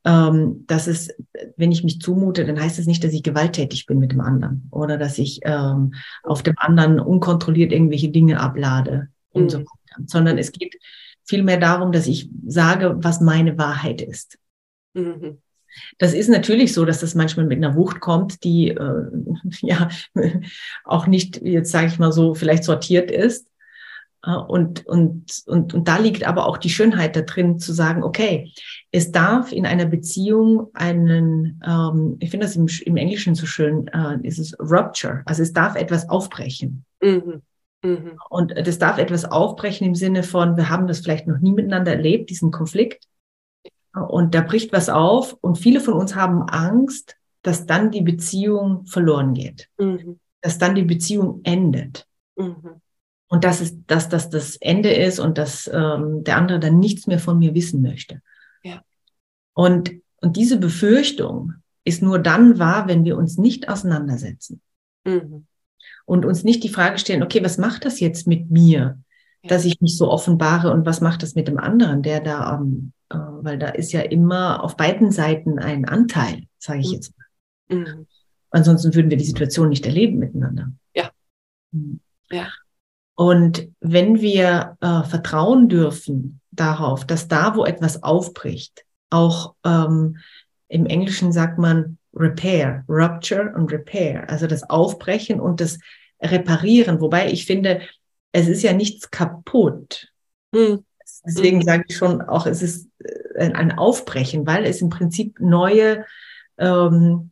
[0.05, 1.09] ähm, dass es,
[1.57, 4.67] wenn ich mich zumute, dann heißt es nicht, dass ich gewalttätig bin mit dem anderen
[4.71, 9.41] oder dass ich ähm, auf dem anderen unkontrolliert irgendwelche Dinge ablade mhm.
[9.41, 9.63] und so mhm.
[9.63, 10.77] weiter, sondern es geht
[11.23, 14.37] vielmehr darum, dass ich sage, was meine Wahrheit ist.
[14.93, 15.39] Mhm.
[15.97, 19.05] Das ist natürlich so, dass das manchmal mit einer Wucht kommt, die äh,
[19.61, 19.89] ja
[20.83, 23.47] auch nicht, jetzt sage ich mal so, vielleicht sortiert ist.
[24.25, 28.03] Äh, und, und, und, und da liegt aber auch die Schönheit da drin, zu sagen,
[28.03, 28.51] okay,
[28.91, 33.87] es darf in einer Beziehung einen, ähm, ich finde das im, im Englischen so schön,
[33.87, 36.85] äh, ist es Rupture, also es darf etwas aufbrechen.
[37.01, 37.41] Mhm.
[37.83, 38.19] Mhm.
[38.29, 41.91] Und das darf etwas aufbrechen im Sinne von, wir haben das vielleicht noch nie miteinander
[41.91, 43.07] erlebt, diesen Konflikt.
[43.93, 48.85] Und da bricht was auf und viele von uns haben Angst, dass dann die Beziehung
[48.85, 50.19] verloren geht, mhm.
[50.41, 52.07] dass dann die Beziehung endet.
[52.35, 52.81] Mhm.
[53.27, 57.07] Und dass, es, dass das das Ende ist und dass ähm, der andere dann nichts
[57.07, 58.21] mehr von mir wissen möchte.
[58.63, 58.81] Ja.
[59.53, 64.61] Und, und diese Befürchtung ist nur dann wahr, wenn wir uns nicht auseinandersetzen.
[65.05, 65.47] Mhm.
[66.05, 68.99] Und uns nicht die Frage stellen, okay, was macht das jetzt mit mir,
[69.41, 69.49] ja.
[69.49, 72.93] dass ich mich so offenbare und was macht das mit dem anderen, der da ähm,
[73.09, 76.93] äh, weil da ist ja immer auf beiden Seiten ein Anteil, sage ich mhm.
[76.93, 77.77] jetzt mal.
[77.77, 78.07] Mhm.
[78.49, 80.71] Ansonsten würden wir die Situation nicht erleben miteinander.
[80.95, 81.11] Ja.
[81.71, 81.99] Mhm.
[82.31, 82.47] Ja.
[83.15, 90.17] Und wenn wir äh, vertrauen dürfen darauf, dass da, wo etwas aufbricht, auch ähm,
[90.67, 95.79] im Englischen sagt man Repair, Rupture und Repair, also das Aufbrechen und das
[96.21, 97.01] Reparieren.
[97.01, 97.81] Wobei ich finde,
[98.31, 100.11] es ist ja nichts kaputt.
[100.53, 100.83] Hm.
[101.25, 101.63] Deswegen mhm.
[101.63, 102.89] sage ich schon auch, es ist
[103.35, 106.05] äh, ein Aufbrechen, weil es im Prinzip neue,
[106.57, 107.31] ähm,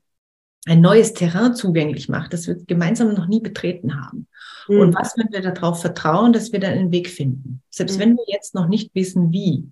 [0.66, 4.28] ein neues Terrain zugänglich macht, das wir gemeinsam noch nie betreten haben.
[4.68, 4.80] Mhm.
[4.80, 7.62] Und was, wenn wir darauf vertrauen, dass wir dann einen Weg finden?
[7.70, 8.02] Selbst mhm.
[8.02, 9.68] wenn wir jetzt noch nicht wissen, wie.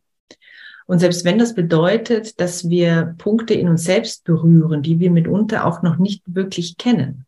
[0.87, 5.65] Und selbst wenn das bedeutet, dass wir Punkte in uns selbst berühren, die wir mitunter
[5.65, 7.25] auch noch nicht wirklich kennen.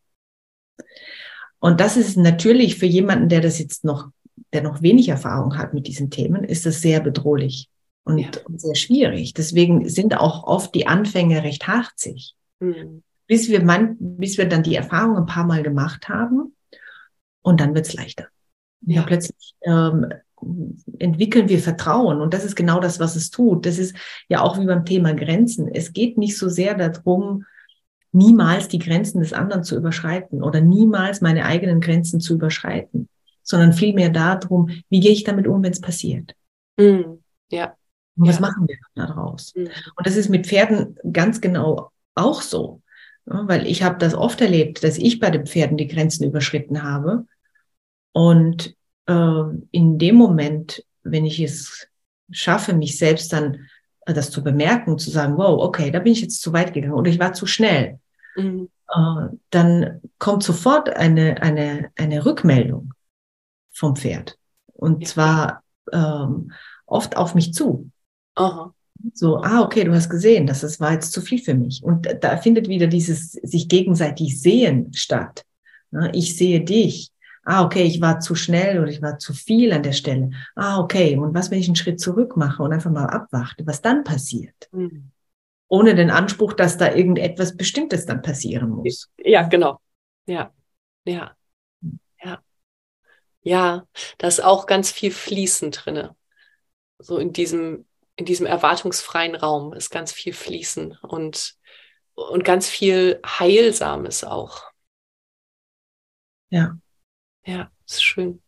[1.60, 4.10] Und das ist natürlich für jemanden, der das jetzt noch
[4.54, 7.68] der noch wenig Erfahrung hat mit diesen Themen, ist das sehr bedrohlich
[8.04, 8.28] und, ja.
[8.56, 9.34] sehr schwierig.
[9.34, 12.34] Deswegen sind auch oft die Anfänge recht harzig.
[12.60, 13.02] Mhm.
[13.26, 16.54] Bis wir man, bis wir dann die Erfahrung ein paar Mal gemacht haben
[17.44, 18.26] und dann wird's leichter.
[18.80, 18.96] Ja.
[18.96, 20.06] ja plötzlich ähm,
[20.98, 23.64] entwickeln wir Vertrauen und das ist genau das, was es tut.
[23.64, 23.94] Das ist
[24.28, 25.68] ja auch wie beim Thema Grenzen.
[25.68, 27.44] Es geht nicht so sehr darum,
[28.10, 33.08] niemals die Grenzen des anderen zu überschreiten oder niemals meine eigenen Grenzen zu überschreiten
[33.44, 36.34] sondern vielmehr darum, wie gehe ich damit um, wenn es passiert.
[36.76, 37.22] Mhm.
[37.50, 37.76] Ja.
[38.16, 38.40] Und was ja.
[38.40, 39.54] machen wir daraus?
[39.54, 39.68] Mhm.
[39.96, 42.80] Und das ist mit Pferden ganz genau auch so.
[43.26, 46.82] Ja, weil ich habe das oft erlebt, dass ich bei den Pferden die Grenzen überschritten
[46.82, 47.26] habe.
[48.14, 51.88] Und äh, in dem Moment, wenn ich es
[52.30, 53.66] schaffe, mich selbst dann
[54.06, 56.94] äh, das zu bemerken, zu sagen, wow, okay, da bin ich jetzt zu weit gegangen
[56.94, 57.98] oder ich war zu schnell,
[58.36, 58.68] mhm.
[58.88, 62.94] äh, dann kommt sofort eine, eine, eine Rückmeldung
[63.72, 64.38] vom Pferd.
[64.72, 65.08] Und ja.
[65.08, 66.52] zwar ähm,
[66.86, 67.90] oft auf mich zu.
[68.36, 68.72] Aha.
[69.12, 71.82] So, ah, okay, du hast gesehen, das, das war jetzt zu viel für mich.
[71.82, 75.44] Und da findet wieder dieses sich gegenseitig sehen statt.
[76.12, 77.10] Ich sehe dich.
[77.44, 80.30] Ah, okay, ich war zu schnell oder ich war zu viel an der Stelle.
[80.54, 81.16] Ah, okay.
[81.16, 84.54] Und was, wenn ich einen Schritt zurück mache und einfach mal abwarte, was dann passiert?
[84.72, 85.10] Mhm.
[85.68, 89.10] Ohne den Anspruch, dass da irgendetwas Bestimmtes dann passieren muss.
[89.18, 89.80] Ja, genau.
[90.26, 90.52] Ja,
[91.04, 91.34] ja.
[93.44, 93.86] Ja,
[94.18, 96.16] da ist auch ganz viel Fließen drinne.
[96.98, 101.56] So in diesem, in diesem erwartungsfreien Raum ist ganz viel Fließen und,
[102.14, 104.62] und ganz viel Heilsames auch.
[106.50, 106.78] Ja.
[107.46, 108.42] Ja, das ist schön.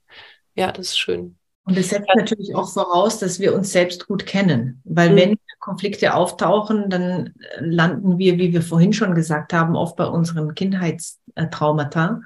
[0.54, 1.37] Ja, das ist schön.
[1.64, 4.80] Und es setzt natürlich auch voraus, dass wir uns selbst gut kennen.
[4.85, 5.16] Weil mhm.
[5.16, 10.54] wenn Konflikte auftauchen, dann landen wir, wie wir vorhin schon gesagt haben, oft bei unseren
[10.54, 12.20] Kindheitstraumata.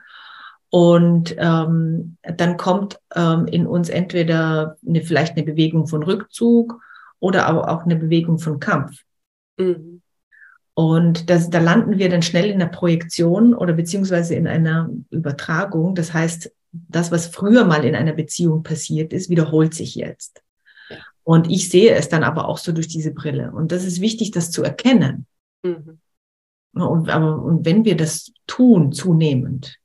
[0.68, 6.80] Und ähm, dann kommt ähm, in uns entweder eine, vielleicht eine Bewegung von Rückzug
[7.18, 9.02] oder aber auch eine Bewegung von Kampf.
[9.56, 10.02] Mhm.
[10.74, 15.94] Und das, da landen wir dann schnell in der Projektion oder beziehungsweise in einer Übertragung.
[15.94, 20.42] Das heißt, das, was früher mal in einer Beziehung passiert ist, wiederholt sich jetzt.
[21.24, 23.52] Und ich sehe es dann aber auch so durch diese Brille.
[23.52, 25.26] Und das ist wichtig, das zu erkennen.
[25.62, 26.00] Mhm.
[26.72, 29.76] Und, aber, und wenn wir das tun, zunehmend,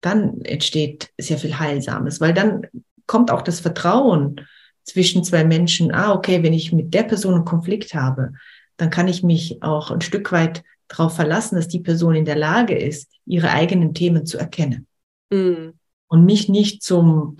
[0.00, 2.66] dann entsteht sehr viel Heilsames, weil dann
[3.06, 4.40] kommt auch das Vertrauen
[4.84, 5.92] zwischen zwei Menschen.
[5.92, 8.32] Ah, okay, wenn ich mit der Person einen Konflikt habe,
[8.76, 12.36] dann kann ich mich auch ein Stück weit darauf verlassen, dass die Person in der
[12.36, 14.86] Lage ist, ihre eigenen Themen zu erkennen.
[15.30, 15.74] Mhm.
[16.12, 17.38] Und mich nicht zum,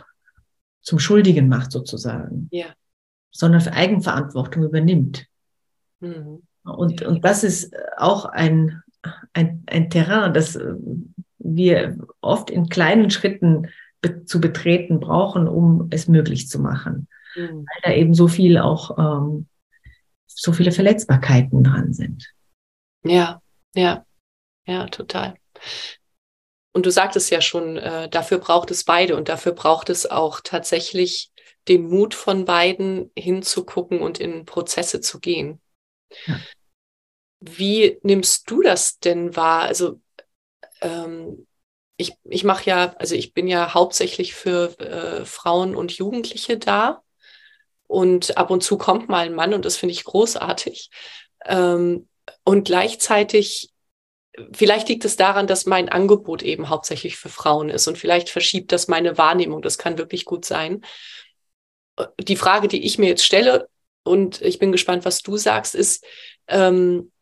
[0.80, 2.48] zum Schuldigen macht sozusagen.
[2.50, 2.68] Ja.
[3.30, 5.26] Sondern für Eigenverantwortung übernimmt.
[6.00, 6.42] Mhm.
[6.64, 8.82] Und, und das ist auch ein,
[9.34, 10.58] ein, ein Terrain, das
[11.38, 13.68] wir oft in kleinen Schritten
[14.00, 17.08] be zu betreten brauchen, um es möglich zu machen.
[17.36, 17.66] Mhm.
[17.66, 19.48] Weil da eben so viel auch ähm,
[20.26, 22.32] so viele Verletzbarkeiten dran sind.
[23.04, 23.42] Ja,
[23.74, 24.06] ja,
[24.64, 25.34] ja, total.
[26.72, 30.40] Und du sagtest ja schon, äh, dafür braucht es beide und dafür braucht es auch
[30.40, 31.30] tatsächlich
[31.68, 35.60] den Mut von beiden hinzugucken und in Prozesse zu gehen.
[36.26, 36.40] Ja.
[37.40, 39.62] Wie nimmst du das denn wahr?
[39.62, 40.00] Also
[40.80, 41.46] ähm,
[41.96, 47.02] ich, ich mache ja, also ich bin ja hauptsächlich für äh, Frauen und Jugendliche da.
[47.86, 50.90] Und ab und zu kommt mal ein Mann und das finde ich großartig.
[51.44, 52.08] Ähm,
[52.44, 53.71] und gleichzeitig,
[54.52, 58.72] vielleicht liegt es daran, dass mein Angebot eben hauptsächlich für Frauen ist und vielleicht verschiebt
[58.72, 59.62] das meine Wahrnehmung.
[59.62, 60.82] Das kann wirklich gut sein.
[62.18, 63.68] Die Frage, die ich mir jetzt stelle,
[64.04, 66.04] und ich bin gespannt, was du sagst, ist,
[66.48, 67.12] ähm,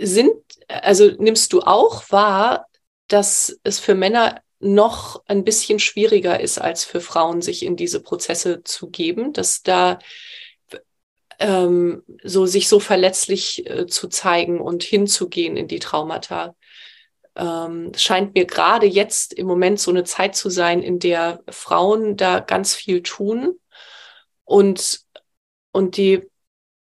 [0.00, 0.34] sind,
[0.68, 2.66] also nimmst du auch wahr,
[3.08, 8.00] dass es für Männer noch ein bisschen schwieriger ist als für Frauen, sich in diese
[8.02, 9.98] Prozesse zu geben, dass da
[11.38, 16.54] ähm, so sich so verletzlich äh, zu zeigen und hinzugehen in die Traumata.
[17.34, 22.16] Ähm, scheint mir gerade jetzt im Moment so eine Zeit zu sein, in der Frauen
[22.16, 23.58] da ganz viel tun
[24.44, 25.00] und,
[25.72, 26.22] und die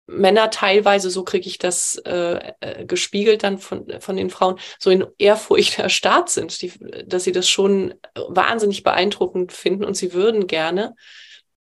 [0.06, 4.90] Männer teilweise, so kriege ich das äh, äh, gespiegelt dann von, von den Frauen, so
[4.90, 6.72] in Ehrfurcht erstarrt sind, die,
[7.06, 10.94] dass sie das schon wahnsinnig beeindruckend finden und sie würden gerne,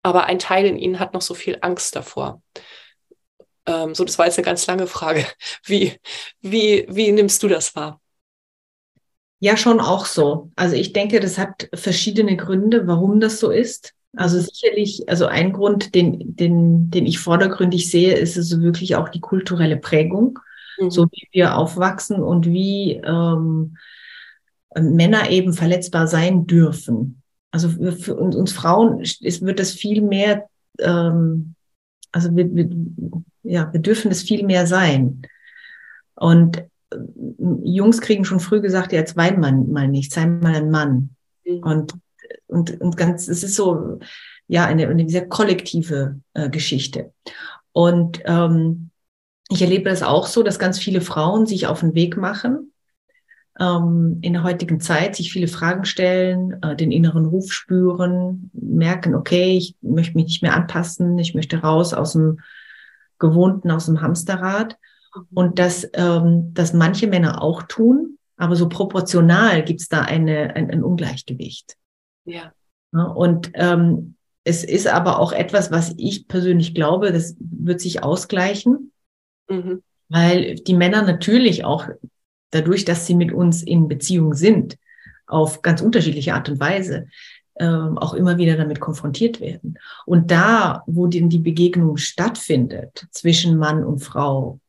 [0.09, 2.43] aber ein Teil in ihnen hat noch so viel Angst davor.
[3.67, 5.27] Ähm, so, das war jetzt eine ganz lange Frage.
[5.65, 5.93] Wie,
[6.41, 8.01] wie, wie nimmst du das wahr?
[9.41, 10.51] Ja, schon auch so.
[10.57, 13.95] Also ich denke, das hat verschiedene Gründe, warum das so ist.
[14.17, 19.09] Also sicherlich, also ein Grund, den, den, den ich vordergründig sehe, ist also wirklich auch
[19.09, 20.39] die kulturelle Prägung,
[20.81, 20.91] mhm.
[20.91, 23.77] so wie wir aufwachsen und wie ähm,
[24.77, 27.23] Männer eben verletzbar sein dürfen.
[27.65, 30.47] Also für uns, uns Frauen ist, wird das viel mehr,
[30.79, 31.55] ähm,
[32.13, 32.71] also wir, wir,
[33.43, 35.23] ja, wir dürfen es viel mehr sein.
[36.15, 36.59] Und
[36.91, 36.97] äh,
[37.65, 41.11] Jungs kriegen schon früh gesagt, ja, jetzt wein man mal nicht, sei mal ein Mann.
[41.45, 41.63] Mhm.
[41.63, 41.95] Und
[42.47, 44.01] und, und ganz, es ist so,
[44.49, 47.13] ja, eine, eine sehr kollektive äh, Geschichte.
[47.73, 48.91] Und ähm,
[49.51, 52.73] ich erlebe das auch so, dass ganz viele Frauen sich auf den Weg machen,
[53.59, 59.15] ähm, in der heutigen Zeit sich viele Fragen stellen, äh, den inneren Ruf spüren, merken,
[59.15, 62.41] okay, ich möchte mich nicht mehr anpassen, ich möchte raus aus dem
[63.19, 64.77] Gewohnten, aus dem Hamsterrad.
[65.35, 70.55] Und dass, ähm, dass manche Männer auch tun, aber so proportional gibt es da eine,
[70.55, 71.77] ein, ein Ungleichgewicht.
[72.25, 72.53] Ja.
[72.93, 78.93] Und ähm, es ist aber auch etwas, was ich persönlich glaube, das wird sich ausgleichen,
[79.49, 79.83] mhm.
[80.09, 81.89] weil die Männer natürlich auch
[82.51, 84.77] dadurch, dass sie mit uns in Beziehung sind,
[85.27, 87.07] auf ganz unterschiedliche Art und Weise,
[87.61, 89.79] ähm, auch immer wieder damit konfrontiert werden.
[90.07, 94.61] Und da, wo denn die Begegnung stattfindet zwischen Mann und Frau,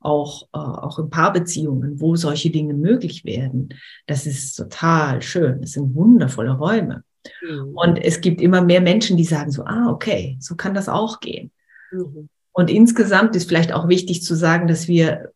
[0.00, 3.70] auch, äh, auch in Paarbeziehungen, wo solche Dinge möglich werden,
[4.06, 5.60] das ist total schön.
[5.60, 7.02] Das sind wundervolle Räume.
[7.42, 7.72] Mhm.
[7.74, 11.20] Und es gibt immer mehr Menschen, die sagen so, ah, okay, so kann das auch
[11.20, 11.50] gehen.
[11.90, 12.28] Mhm.
[12.52, 15.30] Und insgesamt ist vielleicht auch wichtig zu sagen, dass wir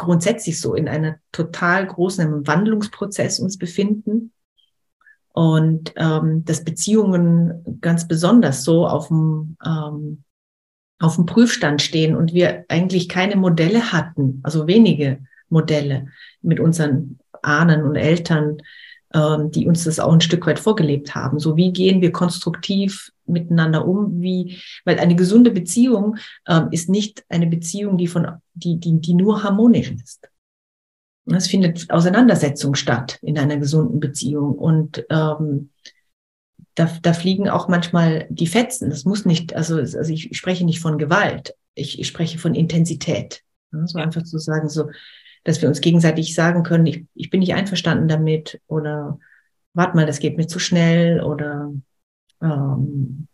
[0.00, 4.32] grundsätzlich so in einer total großen Wandlungsprozess uns befinden.
[5.32, 10.24] Und ähm, dass Beziehungen ganz besonders so auf dem ähm,
[10.98, 16.08] auf dem Prüfstand stehen und wir eigentlich keine Modelle hatten, also wenige Modelle
[16.42, 18.58] mit unseren Ahnen und Eltern,
[19.12, 21.40] die uns das auch ein Stück weit vorgelebt haben.
[21.40, 26.16] So wie gehen wir konstruktiv miteinander um, wie, weil eine gesunde Beziehung
[26.48, 30.28] ähm, ist nicht eine Beziehung, die von, die, die, die nur harmonisch ist.
[31.26, 35.70] Es findet Auseinandersetzung statt in einer gesunden Beziehung und ähm,
[36.74, 38.90] da, da fliegen auch manchmal die Fetzen.
[38.90, 43.42] Das muss nicht, also, also ich spreche nicht von Gewalt, ich, ich spreche von Intensität.
[43.70, 44.88] So einfach zu sagen, so,
[45.44, 49.18] dass wir uns gegenseitig sagen können, ich, ich bin nicht einverstanden damit oder
[49.74, 51.72] warte mal, das geht mir zu schnell oder
[52.42, 53.28] ähm,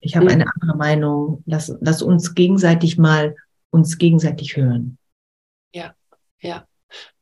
[0.00, 1.42] ich habe eine andere Meinung.
[1.46, 3.36] Lass, lass uns gegenseitig mal
[3.70, 4.98] uns gegenseitig hören.
[5.72, 5.94] Ja,
[6.40, 6.66] ja.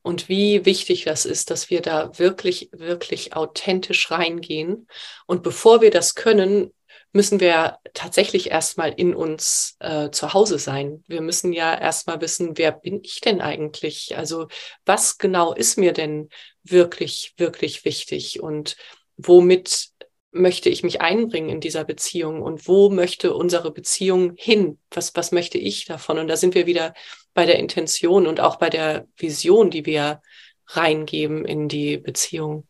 [0.01, 4.87] Und wie wichtig das ist, dass wir da wirklich, wirklich authentisch reingehen.
[5.27, 6.73] Und bevor wir das können,
[7.13, 11.03] müssen wir tatsächlich erstmal in uns äh, zu Hause sein.
[11.07, 14.17] Wir müssen ja erstmal wissen, wer bin ich denn eigentlich?
[14.17, 14.47] Also
[14.85, 16.29] was genau ist mir denn
[16.63, 18.77] wirklich, wirklich wichtig und
[19.17, 19.89] womit
[20.31, 24.79] möchte ich mich einbringen in dieser Beziehung und wo möchte unsere Beziehung hin?
[24.89, 26.19] Was, was möchte ich davon?
[26.19, 26.93] Und da sind wir wieder
[27.33, 30.21] bei der Intention und auch bei der Vision, die wir
[30.67, 32.65] reingeben in die Beziehung.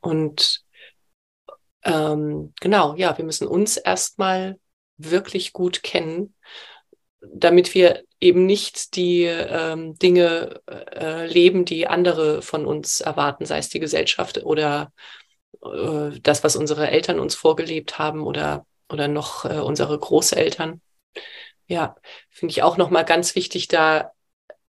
[0.00, 0.62] Und
[1.84, 4.58] ähm, genau, ja, wir müssen uns erstmal
[4.96, 6.34] wirklich gut kennen,
[7.20, 13.58] damit wir eben nicht die ähm, Dinge äh, leben, die andere von uns erwarten, sei
[13.58, 14.92] es die Gesellschaft oder
[15.62, 20.80] äh, das, was unsere Eltern uns vorgelebt haben oder, oder noch äh, unsere Großeltern.
[21.66, 21.96] Ja,
[22.30, 24.12] finde ich auch nochmal ganz wichtig, da,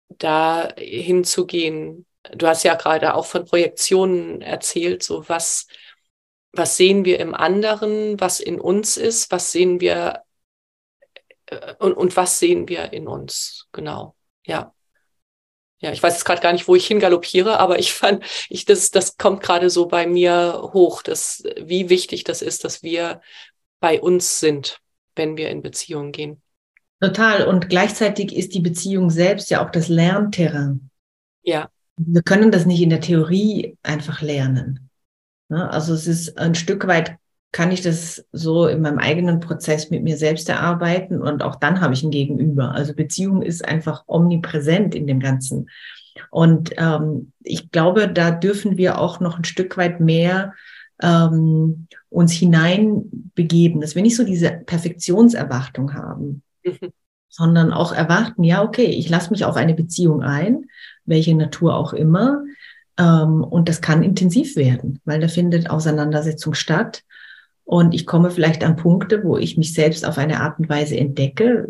[0.09, 2.05] da hinzugehen.
[2.31, 5.67] Du hast ja gerade auch von Projektionen erzählt, so was,
[6.51, 10.23] was sehen wir im anderen, was in uns ist, was sehen wir
[11.47, 14.15] äh, und, und was sehen wir in uns, genau.
[14.45, 14.73] Ja.
[15.81, 18.91] Ja, ich weiß jetzt gerade gar nicht, wo ich hingaloppiere, aber ich fand, ich, das,
[18.91, 23.21] das kommt gerade so bei mir hoch, dass, wie wichtig das ist, dass wir
[23.79, 24.81] bei uns sind,
[25.15, 26.41] wenn wir in Beziehungen gehen.
[26.99, 27.47] Total.
[27.47, 30.89] Und gleichzeitig ist die Beziehung selbst ja auch das Lernterrain.
[31.43, 31.69] Ja.
[31.95, 34.88] Wir können das nicht in der Theorie einfach lernen.
[35.49, 35.69] Ne?
[35.69, 37.17] Also es ist ein Stück weit,
[37.51, 41.81] kann ich das so in meinem eigenen Prozess mit mir selbst erarbeiten und auch dann
[41.81, 42.71] habe ich ein Gegenüber.
[42.75, 45.67] Also Beziehung ist einfach omnipräsent in dem Ganzen.
[46.29, 50.53] Und ähm, ich glaube, da dürfen wir auch noch ein Stück weit mehr
[51.01, 56.91] ähm, uns hineinbegeben, dass wir nicht so diese Perfektionserwartung haben, mhm.
[57.29, 60.65] sondern auch erwarten, ja, okay, ich lasse mich auf eine Beziehung ein,
[61.05, 62.43] welche Natur auch immer.
[62.99, 67.03] Ähm, und das kann intensiv werden, weil da findet Auseinandersetzung statt.
[67.63, 70.97] Und ich komme vielleicht an Punkte, wo ich mich selbst auf eine Art und Weise
[70.97, 71.69] entdecke,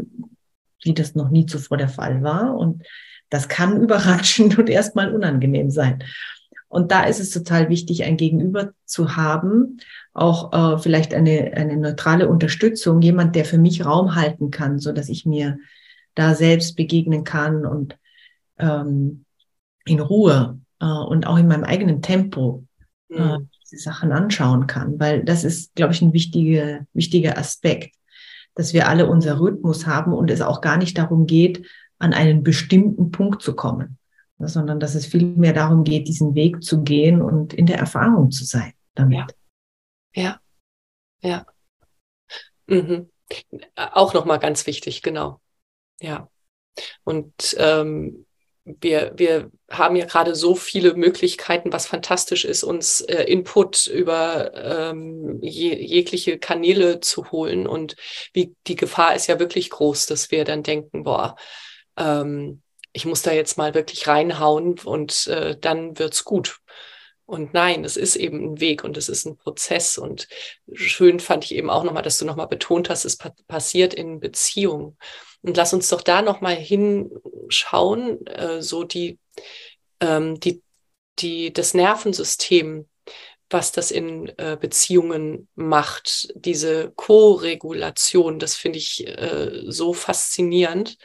[0.83, 2.55] wie das noch nie zuvor der Fall war.
[2.55, 2.83] Und
[3.29, 6.03] das kann überraschend und erstmal unangenehm sein.
[6.67, 9.77] Und da ist es total wichtig, ein Gegenüber zu haben,
[10.13, 14.91] auch äh, vielleicht eine, eine neutrale Unterstützung, jemand, der für mich Raum halten kann, so
[14.91, 15.57] dass ich mir
[16.13, 17.97] da selbst begegnen kann und
[18.59, 19.25] ähm,
[19.85, 22.65] in Ruhe äh, und auch in meinem eigenen Tempo
[23.09, 23.49] äh, mhm.
[23.63, 27.95] diese Sachen anschauen kann, weil das ist, glaube ich, ein wichtiger, wichtiger Aspekt,
[28.55, 31.65] dass wir alle unser Rhythmus haben und es auch gar nicht darum geht,
[31.99, 33.97] an einen bestimmten Punkt zu kommen,
[34.37, 38.45] sondern dass es vielmehr darum geht, diesen Weg zu gehen und in der Erfahrung zu
[38.45, 39.35] sein damit.
[40.15, 40.39] Ja,
[41.21, 41.29] ja.
[41.29, 41.45] ja.
[42.67, 43.09] Mhm.
[43.75, 45.41] Auch nochmal ganz wichtig, genau.
[46.01, 46.29] Ja.
[47.03, 48.25] Und ähm,
[48.82, 54.53] wir, wir haben ja gerade so viele Möglichkeiten, was fantastisch ist, uns äh, Input über
[54.55, 57.67] ähm, je, jegliche Kanäle zu holen.
[57.67, 57.95] Und
[58.34, 61.36] wie die Gefahr ist ja wirklich groß, dass wir dann denken, boah,
[61.97, 66.60] ähm, ich muss da jetzt mal wirklich reinhauen und äh, dann wird's gut.
[67.25, 69.99] Und nein, es ist eben ein Weg und es ist ein Prozess.
[69.99, 70.27] Und
[70.73, 74.19] schön fand ich eben auch nochmal, dass du nochmal betont hast, es pa passiert in
[74.19, 74.97] Beziehungen.
[75.41, 79.19] Und lass uns doch da nochmal hinschauen, äh, so die,
[79.99, 80.62] ähm, die,
[81.19, 82.88] die, das Nervensystem,
[83.49, 90.97] was das in äh, Beziehungen macht, diese Co-Regulation, das finde ich äh, so faszinierend,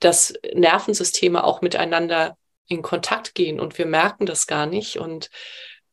[0.00, 2.36] dass Nervensysteme auch miteinander
[2.68, 4.98] in Kontakt gehen und wir merken das gar nicht.
[4.98, 5.30] Und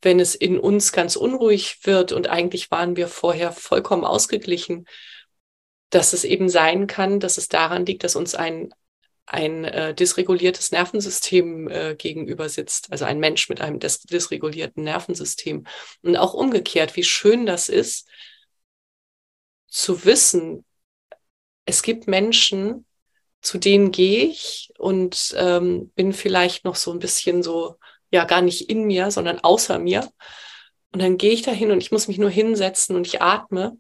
[0.02, 4.86] wenn es in uns ganz unruhig wird und eigentlich waren wir vorher vollkommen ausgeglichen,
[5.90, 8.74] dass es eben sein kann, dass es daran liegt, dass uns ein,
[9.26, 15.66] ein äh, dysreguliertes Nervensystem äh, gegenüber sitzt, also ein Mensch mit einem dis dysregulierten Nervensystem.
[16.02, 18.08] Und auch umgekehrt, wie schön das ist,
[19.68, 20.66] zu wissen,
[21.66, 22.86] es gibt Menschen,
[23.42, 27.78] zu denen gehe ich und ähm, bin vielleicht noch so ein bisschen so
[28.12, 30.10] ja gar nicht in mir, sondern außer mir.
[30.92, 33.78] Und dann gehe ich da hin und ich muss mich nur hinsetzen und ich atme.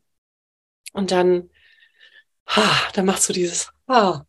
[0.94, 1.50] Und dann,
[2.48, 4.26] ha, dann machst du dieses Ha.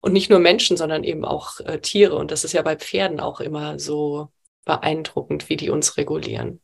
[0.00, 2.16] Und nicht nur Menschen, sondern eben auch äh, Tiere.
[2.16, 4.28] Und das ist ja bei Pferden auch immer so
[4.64, 6.60] beeindruckend, wie die uns regulieren.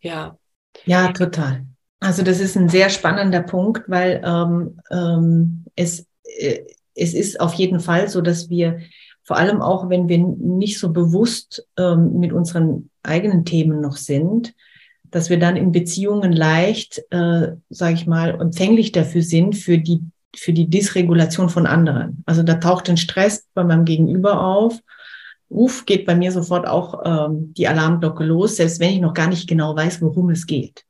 [0.00, 0.38] Ja.
[0.84, 1.66] Ja, total.
[2.00, 6.60] Also das ist ein sehr spannender Punkt, weil ähm, ähm, es, äh,
[6.94, 8.80] es ist auf jeden Fall so, dass wir
[9.22, 14.54] vor allem auch, wenn wir nicht so bewusst ähm, mit unseren eigenen Themen noch sind,
[15.16, 20.02] dass wir dann in Beziehungen leicht, äh, sage ich mal, empfänglich dafür sind, für die,
[20.36, 22.22] für die Dysregulation von anderen.
[22.26, 24.78] Also da taucht ein Stress bei meinem Gegenüber auf.
[25.48, 29.28] Uff, geht bei mir sofort auch ähm, die Alarmglocke los, selbst wenn ich noch gar
[29.28, 30.84] nicht genau weiß, worum es geht.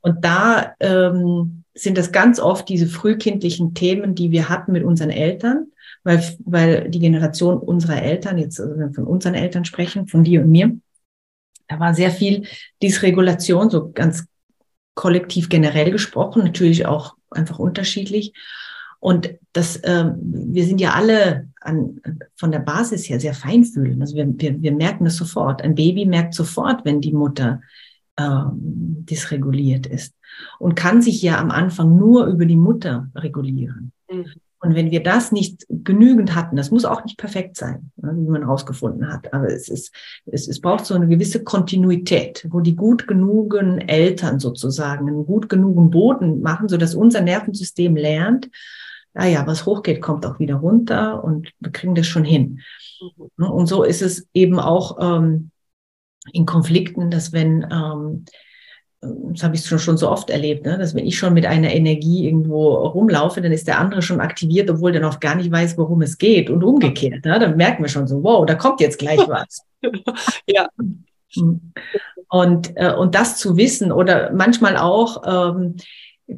[0.00, 5.10] Und da ähm, sind das ganz oft diese frühkindlichen Themen, die wir hatten mit unseren
[5.10, 5.68] Eltern,
[6.02, 10.24] weil, weil die Generation unserer Eltern, jetzt also wenn wir von unseren Eltern sprechen, von
[10.24, 10.76] dir und mir,
[11.74, 12.46] da war sehr viel
[12.82, 14.26] Dysregulation, so ganz
[14.94, 18.32] kollektiv generell gesprochen, natürlich auch einfach unterschiedlich.
[19.00, 22.00] Und das, äh, wir sind ja alle an,
[22.36, 24.00] von der Basis her sehr feinfühlend.
[24.00, 25.62] Also wir, wir, wir merken das sofort.
[25.62, 27.60] Ein Baby merkt sofort, wenn die Mutter
[28.16, 30.14] ähm, dysreguliert ist
[30.58, 33.92] und kann sich ja am Anfang nur über die Mutter regulieren.
[34.10, 34.26] Mhm.
[34.64, 38.30] Und wenn wir das nicht genügend hatten, das muss auch nicht perfekt sein, ne, wie
[38.30, 39.94] man herausgefunden hat, aber es ist,
[40.24, 45.50] es, es braucht so eine gewisse Kontinuität, wo die gut genugen Eltern sozusagen einen gut
[45.50, 48.48] genugen Boden machen, so dass unser Nervensystem lernt,
[49.12, 52.60] naja, ah was hochgeht, kommt auch wieder runter und wir kriegen das schon hin.
[53.00, 53.28] Mhm.
[53.36, 55.50] Ne, und so ist es eben auch ähm,
[56.32, 58.24] in Konflikten, dass wenn ähm,
[59.30, 60.78] das habe ich schon, so oft erlebt, ne?
[60.78, 64.70] dass wenn ich schon mit einer Energie irgendwo rumlaufe, dann ist der andere schon aktiviert,
[64.70, 67.24] obwohl der noch gar nicht weiß, worum es geht und umgekehrt.
[67.24, 67.38] Ne?
[67.38, 69.62] Dann merken wir schon so, wow, da kommt jetzt gleich was.
[70.46, 70.68] ja.
[72.28, 75.76] Und, äh, und das zu wissen oder manchmal auch ähm,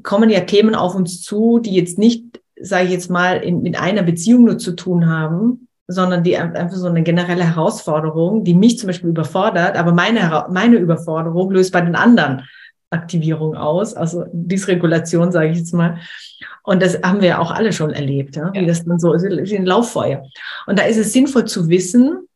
[0.02, 3.78] kommen ja Themen auf uns zu, die jetzt nicht, sage ich jetzt mal, in, mit
[3.78, 8.78] einer Beziehung nur zu tun haben, sondern die einfach so eine generelle Herausforderung, die mich
[8.78, 12.42] zum Beispiel überfordert, aber meine, meine Überforderung löst bei den anderen
[12.90, 15.98] Aktivierung aus, also Dysregulation, sage ich jetzt mal.
[16.62, 18.52] Und das haben wir ja auch alle schon erlebt, ja?
[18.52, 20.24] wie das dann so ist, wie ein Lauffeuer.
[20.66, 22.26] Und da ist es sinnvoll zu wissen,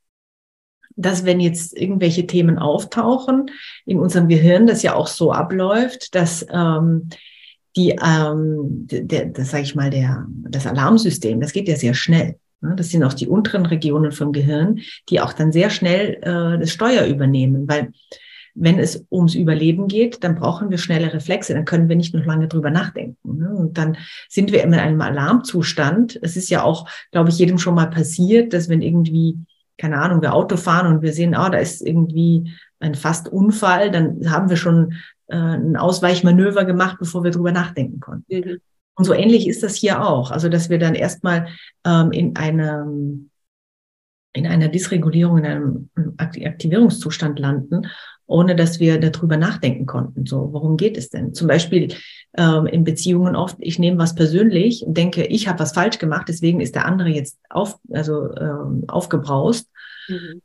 [0.97, 3.51] dass wenn jetzt irgendwelche Themen auftauchen
[3.87, 7.09] in unserem Gehirn, das ja auch so abläuft, dass ähm,
[7.77, 12.37] die, ähm, der, das sage ich mal, der, das Alarmsystem, das geht ja sehr schnell.
[12.61, 12.75] Ne?
[12.77, 16.71] Das sind auch die unteren Regionen vom Gehirn, die auch dann sehr schnell äh, das
[16.71, 17.93] Steuer übernehmen, weil
[18.55, 22.25] wenn es ums Überleben geht, dann brauchen wir schnelle Reflexe, dann können wir nicht noch
[22.25, 23.39] lange drüber nachdenken.
[23.39, 23.55] Ne?
[23.55, 23.97] Und dann
[24.29, 26.19] sind wir in einem Alarmzustand.
[26.23, 29.39] Es ist ja auch, glaube ich, jedem schon mal passiert, dass wenn irgendwie,
[29.79, 33.91] keine Ahnung, wir Auto fahren und wir sehen, oh, da ist irgendwie ein fast Unfall,
[33.91, 34.95] dann haben wir schon
[35.29, 38.35] äh, ein Ausweichmanöver gemacht, bevor wir drüber nachdenken konnten.
[38.35, 38.61] Mhm.
[39.01, 40.31] Und so ähnlich ist das hier auch.
[40.31, 41.49] Also, dass wir dann erstmal
[41.87, 43.31] ähm, in einem
[44.33, 47.87] in einer Dysregulierung, in einem Aktivierungszustand landen
[48.31, 50.25] ohne dass wir darüber nachdenken konnten.
[50.25, 51.35] So, worum geht es denn?
[51.35, 51.93] Zum Beispiel
[52.39, 56.27] ähm, in Beziehungen oft, ich nehme was persönlich und denke, ich habe was falsch gemacht,
[56.29, 59.69] deswegen ist der andere jetzt auf, also ähm, aufgebraust,
[60.07, 60.43] mhm.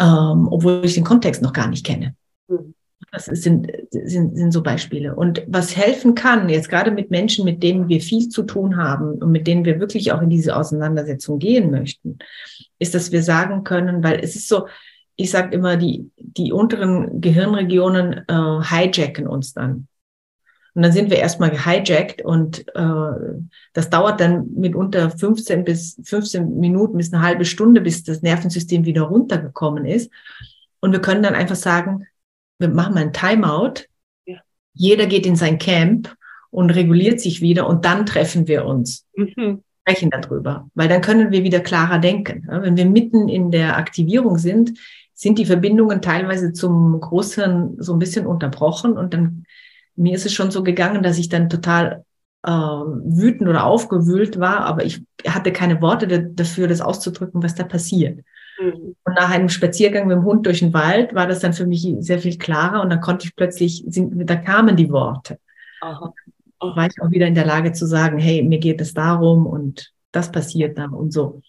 [0.00, 2.16] ähm, obwohl ich den Kontext noch gar nicht kenne.
[2.48, 2.74] Mhm.
[3.12, 5.14] Das sind, sind, sind so Beispiele.
[5.14, 9.22] Und was helfen kann, jetzt gerade mit Menschen, mit denen wir viel zu tun haben
[9.22, 12.18] und mit denen wir wirklich auch in diese Auseinandersetzung gehen möchten,
[12.78, 14.66] ist, dass wir sagen können, weil es ist so,
[15.16, 19.86] ich sage immer, die, die unteren Gehirnregionen äh, hijacken uns dann.
[20.74, 23.12] Und dann sind wir erstmal gehijackt und äh,
[23.74, 28.84] das dauert dann mitunter 15 bis 15 Minuten bis eine halbe Stunde, bis das Nervensystem
[28.84, 30.10] wieder runtergekommen ist.
[30.80, 32.06] Und wir können dann einfach sagen,
[32.58, 33.86] wir machen mal ein Timeout.
[34.26, 34.38] Ja.
[34.72, 36.14] Jeder geht in sein Camp
[36.50, 39.06] und reguliert sich wieder und dann treffen wir uns.
[39.16, 39.62] Mhm.
[39.86, 42.46] Sprechen darüber, weil dann können wir wieder klarer denken.
[42.48, 44.78] Wenn wir mitten in der Aktivierung sind,
[45.12, 49.44] sind die Verbindungen teilweise zum Großhirn so ein bisschen unterbrochen und dann
[49.96, 52.04] mir ist es schon so gegangen, dass ich dann total
[52.42, 57.64] äh, wütend oder aufgewühlt war, aber ich hatte keine Worte dafür, das auszudrücken, was da
[57.64, 58.20] passiert.
[58.60, 58.96] Mhm.
[59.04, 61.86] Und nach einem Spaziergang mit dem Hund durch den Wald war das dann für mich
[62.00, 65.38] sehr viel klarer und dann konnte ich plötzlich, da kamen die Worte.
[65.80, 66.12] Aha.
[66.60, 66.76] Aha.
[66.76, 69.92] War ich auch wieder in der Lage zu sagen, hey, mir geht es darum und
[70.12, 71.42] das passiert da und so.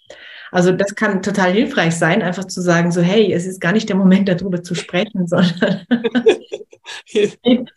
[0.51, 3.89] Also das kann total hilfreich sein, einfach zu sagen, so hey, es ist gar nicht
[3.89, 5.86] der Moment, darüber zu sprechen, sondern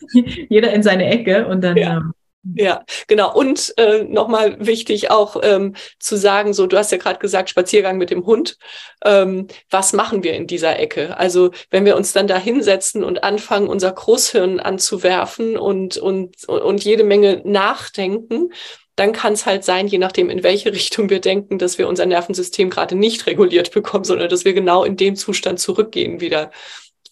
[0.48, 1.96] jeder in seine Ecke und dann ja.
[1.98, 2.12] ähm,
[2.44, 3.34] Ja, genau.
[3.34, 7.98] Und äh, nochmal wichtig auch ähm, zu sagen, so, du hast ja gerade gesagt, Spaziergang
[7.98, 8.56] mit dem Hund.
[9.04, 11.16] Ähm, was machen wir in dieser Ecke?
[11.18, 16.84] Also wenn wir uns dann da hinsetzen und anfangen, unser Großhirn anzuwerfen und, und, und
[16.84, 18.50] jede Menge nachdenken,
[18.94, 22.06] dann kann es halt sein, je nachdem, in welche Richtung wir denken, dass wir unser
[22.06, 26.50] Nervensystem gerade nicht reguliert bekommen, sondern dass wir genau in dem Zustand zurückgehen wieder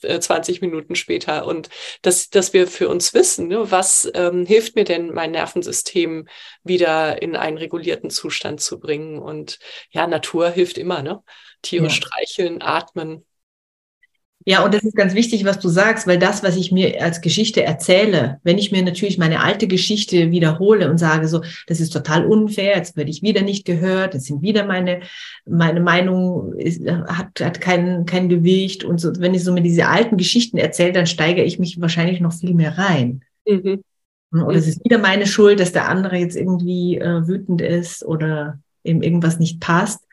[0.00, 1.46] 20 äh, Minuten später.
[1.46, 1.68] Und
[2.02, 6.28] dass, dass wir für uns wissen, ne, was ähm, hilft mir denn, mein Nervensystem
[6.62, 9.18] wieder in einen regulierten Zustand zu bringen.
[9.18, 9.58] Und
[9.90, 11.22] ja, Natur hilft immer, ne?
[11.62, 11.90] Tiere ja.
[11.90, 13.24] streicheln, atmen,
[14.48, 17.20] ja, und das ist ganz wichtig, was du sagst, weil das, was ich mir als
[17.20, 21.92] Geschichte erzähle, wenn ich mir natürlich meine alte Geschichte wiederhole und sage so, das ist
[21.92, 25.00] total unfair, jetzt werde ich wieder nicht gehört, jetzt sind wieder meine,
[25.46, 29.88] meine Meinung ist, hat, hat kein, kein Gewicht und so, wenn ich so mir diese
[29.88, 33.24] alten Geschichten erzähle, dann steigere ich mich wahrscheinlich noch viel mehr rein.
[33.48, 33.82] Mhm.
[34.32, 38.60] Oder es ist wieder meine Schuld, dass der andere jetzt irgendwie äh, wütend ist oder
[38.84, 40.05] ihm irgendwas nicht passt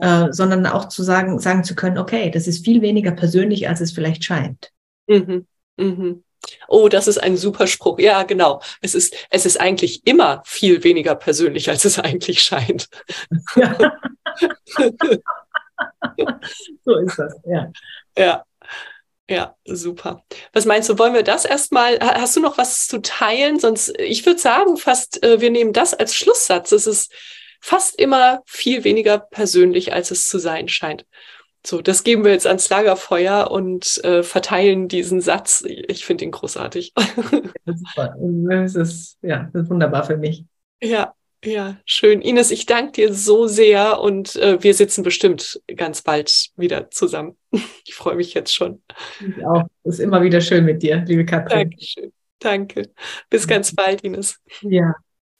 [0.00, 3.80] äh, sondern auch zu sagen, sagen zu können, okay, das ist viel weniger persönlich, als
[3.80, 4.70] es vielleicht scheint.
[5.06, 5.46] Mhm.
[5.76, 6.24] Mhm.
[6.68, 7.98] Oh, das ist ein super Spruch.
[7.98, 8.60] Ja, genau.
[8.80, 12.88] Es ist, es ist eigentlich immer viel weniger persönlich, als es eigentlich scheint.
[13.54, 13.78] Ja.
[16.84, 17.70] so ist das, ja.
[18.16, 18.44] Ja.
[19.30, 20.24] Ja, super.
[20.52, 23.58] Was meinst du, wollen wir das erstmal, hast du noch was zu teilen?
[23.58, 26.72] Sonst, ich würde sagen, fast, äh, wir nehmen das als Schlusssatz.
[26.72, 27.12] Es ist
[27.62, 31.06] fast immer viel weniger persönlich, als es zu sein scheint.
[31.64, 35.64] So, das geben wir jetzt ans Lagerfeuer und äh, verteilen diesen Satz.
[35.64, 36.92] Ich finde ihn großartig.
[37.64, 38.16] Ja, super.
[38.48, 40.44] Das ist, ja, das ist wunderbar für mich.
[40.82, 42.20] Ja, ja, schön.
[42.20, 47.36] Ines, ich danke dir so sehr und äh, wir sitzen bestimmt ganz bald wieder zusammen.
[47.84, 48.82] Ich freue mich jetzt schon.
[49.20, 49.64] Ich auch.
[49.84, 51.70] Ist immer wieder schön mit dir, liebe Katrin.
[51.70, 52.12] Dankeschön.
[52.40, 52.90] Danke.
[53.30, 54.40] Bis ganz bald, Ines.
[54.62, 54.94] Ja.